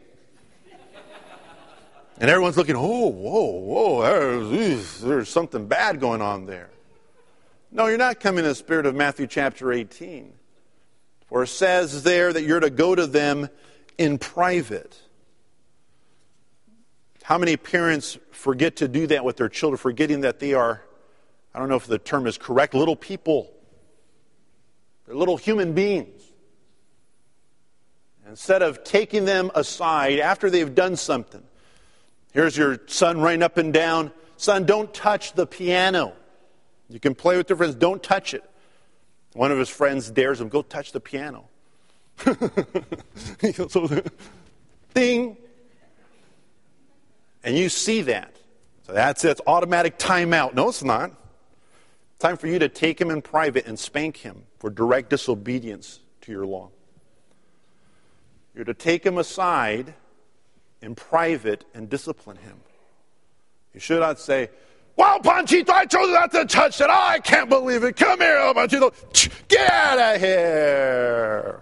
And 2.21 2.31
everyone's 2.31 2.57
looking, 2.57 2.77
oh, 2.77 3.09
whoa, 3.09 3.51
whoa, 3.51 4.03
there's, 4.51 5.01
there's 5.01 5.29
something 5.29 5.67
bad 5.67 5.99
going 5.99 6.23
on 6.23 6.47
there. 6.47 6.71
No, 7.73 7.87
you're 7.87 7.99
not 7.99 8.21
coming 8.21 8.45
in 8.45 8.51
the 8.51 8.55
spirit 8.55 8.87
of 8.87 8.95
Matthew 8.95 9.27
chapter 9.27 9.73
18. 9.73 10.33
For 11.27 11.43
it 11.43 11.49
says 11.49 12.05
there 12.05 12.33
that 12.33 12.45
you're 12.45 12.61
to 12.61 12.71
go 12.71 12.95
to 12.95 13.07
them 13.09 13.49
in 13.99 14.19
private. 14.19 14.97
How 17.25 17.39
many 17.39 17.57
parents 17.57 18.19
forget 18.31 18.77
to 18.77 18.87
do 18.87 19.09
that 19.09 19.25
with 19.25 19.37
their 19.37 19.49
children, 19.49 19.79
forgetting 19.79 20.21
that 20.21 20.39
they 20.39 20.55
are, 20.55 20.83
I 21.53 21.59
don't 21.59 21.69
know 21.69 21.77
if 21.77 21.87
the 21.87 21.99
term 21.99 22.29
is 22.29 22.39
correct, 22.39 22.75
little 22.75 22.97
people? 22.97 23.54
They're 25.07 25.17
little 25.17 25.37
human 25.37 25.73
beings. 25.73 26.23
Instead 28.29 28.63
of 28.63 28.85
taking 28.85 29.27
them 29.27 29.51
aside 29.55 30.19
after 30.19 30.49
they've 30.51 30.75
done 30.75 30.97
something, 30.97 31.43
here's 32.33 32.57
your 32.57 32.81
son 32.87 33.21
running 33.21 33.43
up 33.43 33.59
and 33.59 33.73
down. 33.73 34.11
Son, 34.37 34.65
don't 34.65 34.93
touch 34.93 35.35
the 35.35 35.47
piano. 35.47 36.15
You 36.89 36.99
can 36.99 37.15
play 37.15 37.37
with 37.37 37.49
your 37.49 37.57
friends, 37.57 37.75
don't 37.75 38.03
touch 38.03 38.35
it. 38.35 38.43
One 39.35 39.53
of 39.53 39.59
his 39.59 39.69
friends 39.69 40.11
dares 40.11 40.41
him, 40.41 40.49
go 40.49 40.63
touch 40.63 40.93
the 40.93 41.01
piano. 41.01 41.49
So, 43.69 43.89
Ding! 44.95 45.37
And 47.43 47.59
you 47.59 47.69
see 47.69 48.03
that. 48.03 48.37
So 48.87 48.93
that's 48.93 49.25
it. 49.25 49.31
It's 49.33 49.41
automatic 49.47 49.99
timeout. 49.99 50.55
No, 50.55 50.69
it's 50.69 50.85
not. 50.85 51.13
Time 52.19 52.37
for 52.37 52.47
you 52.47 52.59
to 52.61 52.69
take 52.69 53.01
him 53.01 53.11
in 53.11 53.23
private 53.23 53.67
and 53.67 53.79
spank 53.79 54.19
him 54.19 54.45
for 54.65 54.71
direct 54.71 55.11
disobedience 55.11 56.01
to 56.23 56.33
your 56.33 56.47
law. 56.47 56.71
You're 58.55 58.65
to 58.65 58.73
take 58.73 59.05
him 59.05 59.19
aside 59.19 59.93
in 60.81 60.95
private 60.95 61.67
and 61.75 61.91
discipline 61.91 62.39
him. 62.39 62.57
You 63.75 63.81
should 63.81 64.01
not 64.01 64.19
say, 64.19 64.49
Wow, 64.97 65.21
Panchito, 65.23 65.69
I 65.69 65.85
told 65.85 66.09
you 66.09 66.15
not 66.15 66.33
to 66.33 66.47
touch. 66.47 66.81
Oh, 66.81 66.87
I 66.89 67.19
can't 67.19 67.51
believe 67.51 67.85
it. 67.85 67.97
Come 67.97 68.21
here, 68.21 68.39
oh, 68.39 68.55
Panchito. 68.55 69.49
Get 69.49 69.71
out 69.71 69.99
of 70.15 70.21
here. 70.23 71.61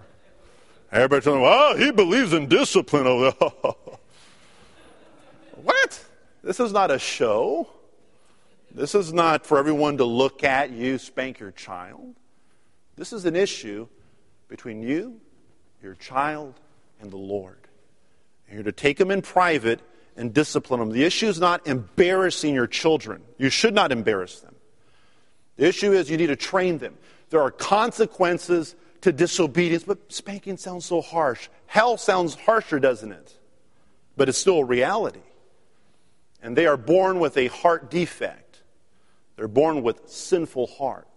Everybody's 0.89 1.25
telling 1.25 1.39
him, 1.41 1.45
well, 1.45 1.75
he 1.75 1.91
believes 1.91 2.31
in 2.31 2.47
discipline 2.47 3.05
over 3.05 3.33
there. 3.37 3.73
What? 5.61 6.05
This 6.41 6.61
is 6.61 6.71
not 6.71 6.89
a 6.89 6.99
show. 6.99 7.67
This 8.73 8.95
is 8.95 9.11
not 9.11 9.45
for 9.45 9.57
everyone 9.57 9.97
to 9.97 10.05
look 10.05 10.45
at 10.45 10.71
you 10.71 10.97
spank 10.97 11.39
your 11.39 11.51
child. 11.51 12.15
This 12.95 13.13
is 13.13 13.25
an 13.25 13.35
issue 13.35 13.87
between 14.47 14.83
you, 14.83 15.19
your 15.81 15.95
child, 15.95 16.59
and 17.01 17.11
the 17.11 17.17
Lord. 17.17 17.57
You're 18.51 18.63
to 18.63 18.71
take 18.71 18.97
them 18.97 19.09
in 19.09 19.21
private 19.21 19.81
and 20.15 20.33
discipline 20.33 20.79
them. 20.79 20.89
The 20.89 21.03
issue 21.03 21.27
is 21.27 21.39
not 21.39 21.65
embarrassing 21.65 22.53
your 22.53 22.67
children. 22.67 23.23
You 23.37 23.49
should 23.49 23.73
not 23.73 23.91
embarrass 23.91 24.39
them. 24.41 24.55
The 25.55 25.65
issue 25.65 25.91
is 25.91 26.09
you 26.09 26.17
need 26.17 26.27
to 26.27 26.35
train 26.35 26.77
them. 26.77 26.97
There 27.29 27.41
are 27.41 27.51
consequences 27.51 28.75
to 29.01 29.11
disobedience, 29.11 29.83
but 29.83 30.11
spanking 30.11 30.57
sounds 30.57 30.85
so 30.85 31.01
harsh. 31.01 31.49
Hell 31.65 31.97
sounds 31.97 32.35
harsher, 32.35 32.79
doesn't 32.79 33.11
it? 33.11 33.37
But 34.15 34.29
it's 34.29 34.37
still 34.37 34.59
a 34.59 34.65
reality 34.65 35.21
and 36.43 36.57
they 36.57 36.67
are 36.67 36.77
born 36.77 37.19
with 37.19 37.37
a 37.37 37.47
heart 37.47 37.89
defect. 37.89 38.61
They're 39.37 39.47
born 39.47 39.81
with 39.81 40.09
sinful 40.09 40.67
hearts. 40.67 41.07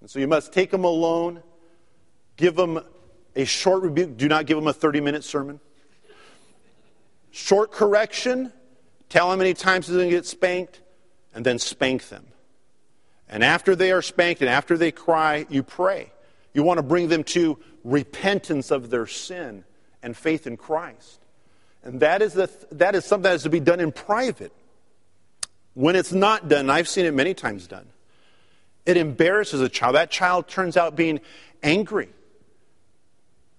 And 0.00 0.10
so 0.10 0.18
you 0.18 0.28
must 0.28 0.52
take 0.52 0.70
them 0.70 0.84
alone, 0.84 1.42
give 2.36 2.56
them 2.56 2.80
a 3.36 3.44
short 3.44 3.82
rebuke. 3.82 4.16
Do 4.16 4.28
not 4.28 4.46
give 4.46 4.56
them 4.56 4.66
a 4.66 4.72
30 4.72 5.00
minute 5.00 5.24
sermon. 5.24 5.60
Short 7.30 7.70
correction, 7.70 8.52
tell 9.08 9.28
them 9.28 9.38
how 9.38 9.42
many 9.42 9.54
times 9.54 9.86
they're 9.86 9.98
going 9.98 10.10
to 10.10 10.16
get 10.16 10.26
spanked, 10.26 10.80
and 11.34 11.44
then 11.44 11.58
spank 11.58 12.08
them. 12.08 12.26
And 13.28 13.44
after 13.44 13.76
they 13.76 13.92
are 13.92 14.02
spanked 14.02 14.40
and 14.40 14.50
after 14.50 14.76
they 14.76 14.90
cry, 14.90 15.46
you 15.48 15.62
pray. 15.62 16.10
You 16.52 16.64
want 16.64 16.78
to 16.78 16.82
bring 16.82 17.08
them 17.08 17.22
to 17.24 17.58
repentance 17.84 18.72
of 18.72 18.90
their 18.90 19.06
sin 19.06 19.64
and 20.02 20.16
faith 20.16 20.46
in 20.46 20.56
Christ. 20.56 21.20
And 21.84 22.00
that 22.00 22.22
is, 22.22 22.32
the, 22.32 22.50
that 22.72 22.96
is 22.96 23.04
something 23.04 23.22
that 23.22 23.30
has 23.30 23.44
to 23.44 23.50
be 23.50 23.60
done 23.60 23.78
in 23.78 23.92
private. 23.92 24.52
When 25.74 25.94
it's 25.94 26.12
not 26.12 26.48
done, 26.48 26.68
I've 26.68 26.88
seen 26.88 27.06
it 27.06 27.14
many 27.14 27.32
times 27.32 27.68
done. 27.68 27.86
It 28.86 28.96
embarrasses 28.96 29.60
a 29.60 29.68
child. 29.68 29.94
That 29.94 30.10
child 30.10 30.48
turns 30.48 30.76
out 30.76 30.96
being 30.96 31.20
angry. 31.62 32.08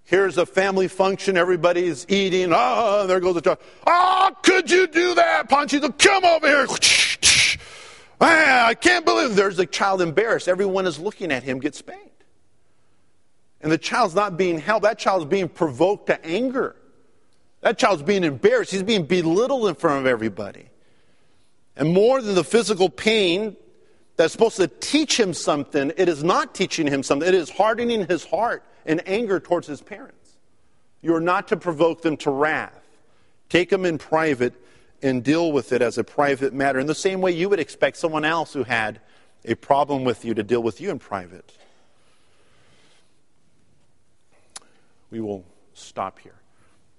Here's 0.03 0.38
a 0.38 0.45
family 0.45 0.88
function, 0.89 1.38
everybody's 1.38 2.05
eating. 2.09 2.51
Oh, 2.53 3.07
there 3.07 3.19
goes 3.19 3.36
the 3.36 3.41
child. 3.41 3.59
Oh, 3.88 4.32
could 4.43 4.69
you 4.69 4.88
do 4.88 5.15
that, 5.15 5.49
Panchito? 5.49 5.97
Come 5.97 6.26
over 6.26 6.47
here. 6.47 6.67
Ah, 8.19 8.67
I 8.67 8.74
can't 8.74 9.05
believe 9.05 9.36
there's 9.36 9.57
a 9.57 9.65
child 9.65 10.01
embarrassed. 10.01 10.47
Everyone 10.47 10.86
is 10.86 10.99
looking 10.99 11.32
at 11.32 11.43
him 11.43 11.59
get 11.59 11.76
spanked. 11.76 12.24
And 13.61 13.72
the 13.72 13.78
child's 13.78 14.13
not 14.13 14.38
being 14.38 14.59
held. 14.59 14.84
That 14.84 14.99
child's 14.99 15.26
being 15.26 15.47
provoked 15.47 16.07
to 16.07 16.24
anger. 16.26 16.76
That 17.61 17.78
child's 17.78 18.03
being 18.03 18.24
embarrassed. 18.24 18.72
He's 18.72 18.84
being 18.84 19.05
belittled 19.05 19.67
in 19.67 19.76
front 19.76 19.99
of 20.01 20.07
everybody. 20.07 20.65
And 21.76 21.93
more 21.93 22.22
than 22.22 22.36
the 22.36 22.43
physical 22.43 22.89
pain 22.89 23.55
that's 24.22 24.34
supposed 24.34 24.57
to 24.57 24.67
teach 24.67 25.19
him 25.19 25.34
something, 25.34 25.91
it 25.97 26.07
is 26.07 26.24
not 26.24 26.53
teaching 26.53 26.86
him 26.86 27.01
something. 27.01 27.28
It 27.28 27.34
is 27.34 27.49
hardening 27.49 28.05
his 28.05 28.24
heart 28.24 28.63
and 28.86 29.01
anger 29.07 29.39
towards 29.39 29.65
his 29.65 29.82
parents. 29.82 30.38
You 31.01 31.15
are 31.15 31.22
not 31.22 31.47
to 31.47 31.57
provoke 31.57 32.03
them 32.03 32.17
to 32.17 32.30
wrath. 32.30 32.88
Take 33.49 33.69
them 33.72 33.84
in 33.84 33.97
private 33.97 34.53
and 35.01 35.24
deal 35.24 35.51
with 35.51 35.74
it 35.74 35.82
as 35.82 35.97
a 35.97 36.03
private 36.03 36.53
matter 36.53 36.78
in 36.78 36.86
the 36.86 36.93
same 36.93 37.19
way 37.19 37.32
you 37.32 37.49
would 37.49 37.59
expect 37.59 37.97
someone 37.97 38.24
else 38.24 38.53
who 38.53 38.61
had 38.61 39.01
a 39.43 39.55
problem 39.55 40.03
with 40.03 40.24
you 40.24 40.36
to 40.36 40.43
deal 40.43 40.61
with 40.61 40.80
you 40.80 40.91
in 40.91 40.99
private. 40.99 41.57
We 45.09 45.19
will 45.19 45.43
stop 45.74 46.19
here. 46.19 46.39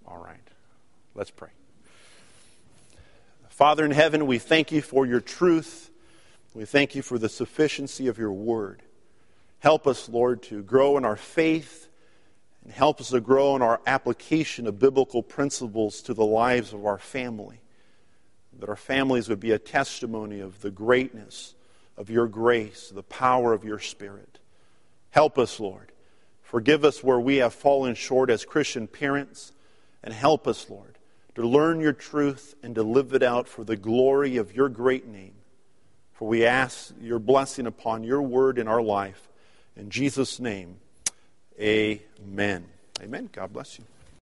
All 0.09 0.19
right. 0.19 0.37
Let's 1.15 1.31
pray. 1.31 1.51
Father 3.49 3.85
in 3.85 3.93
heaven, 3.93 4.27
we 4.27 4.41
thank 4.41 4.73
you 4.73 4.83
for 4.83 5.07
your 5.07 5.21
truth. 5.21 5.92
We 6.55 6.67
thank 6.67 6.95
you 6.95 7.03
for 7.03 7.19
the 7.19 7.29
sufficiency 7.29 8.09
of 8.09 8.19
your 8.19 8.33
word. 8.33 8.83
Help 9.61 9.87
us, 9.87 10.09
Lord, 10.09 10.43
to 10.45 10.63
grow 10.63 10.97
in 10.99 11.05
our 11.05 11.17
faith 11.17 11.89
and 12.65 12.73
help 12.73 13.01
us 13.01 13.11
to 13.11 13.21
grow 13.21 13.57
in 13.57 13.63
our 13.63 13.81
application 13.87 14.67
of 14.67 14.79
biblical 14.79 15.23
principles 15.23 16.03
to 16.03 16.15
the 16.15 16.25
lives 16.25 16.73
of 16.73 16.85
our 16.85 16.99
family. 16.99 17.61
That 18.59 18.69
our 18.69 18.77
families 18.77 19.29
would 19.29 19.41
be 19.41 19.53
a 19.53 19.59
testimony 19.59 20.41
of 20.41 20.61
the 20.61 20.71
greatness 20.71 21.55
of 21.97 22.11
your 22.11 22.29
grace, 22.29 22.93
the 22.95 23.03
power 23.03 23.53
of 23.53 23.65
your 23.65 23.79
Spirit. 23.79 24.39
Help 25.11 25.39
us, 25.39 25.59
Lord. 25.59 25.91
Forgive 26.43 26.85
us 26.85 27.03
where 27.03 27.21
we 27.21 27.37
have 27.37 27.55
fallen 27.55 27.95
short 27.95 28.29
as 28.29 28.45
Christian 28.45 28.87
parents, 28.87 29.53
and 30.05 30.13
help 30.13 30.47
us, 30.47 30.69
Lord, 30.69 30.99
to 31.35 31.47
learn 31.47 31.81
your 31.81 31.95
truth 31.95 32.55
and 32.63 32.75
to 32.75 32.83
live 32.83 33.15
it 33.15 33.23
out 33.23 33.49
for 33.49 33.65
the 33.65 33.77
glory 33.77 34.37
of 34.37 34.55
your 34.55 34.69
great 34.69 35.07
name. 35.07 35.35
For 36.23 36.29
we 36.29 36.47
ask 36.47 36.95
your 37.01 37.19
blessing 37.19 37.67
upon 37.67 38.05
your 38.05 38.23
word 38.23 38.57
in 38.57 38.69
our 38.69 38.81
life. 38.81 39.27
In 39.77 39.91
Jesus' 39.91 40.39
name, 40.39 40.77
amen. 41.59 42.65
Amen. 43.03 43.29
God 43.33 43.53
bless 43.53 43.77
you. 43.77 43.85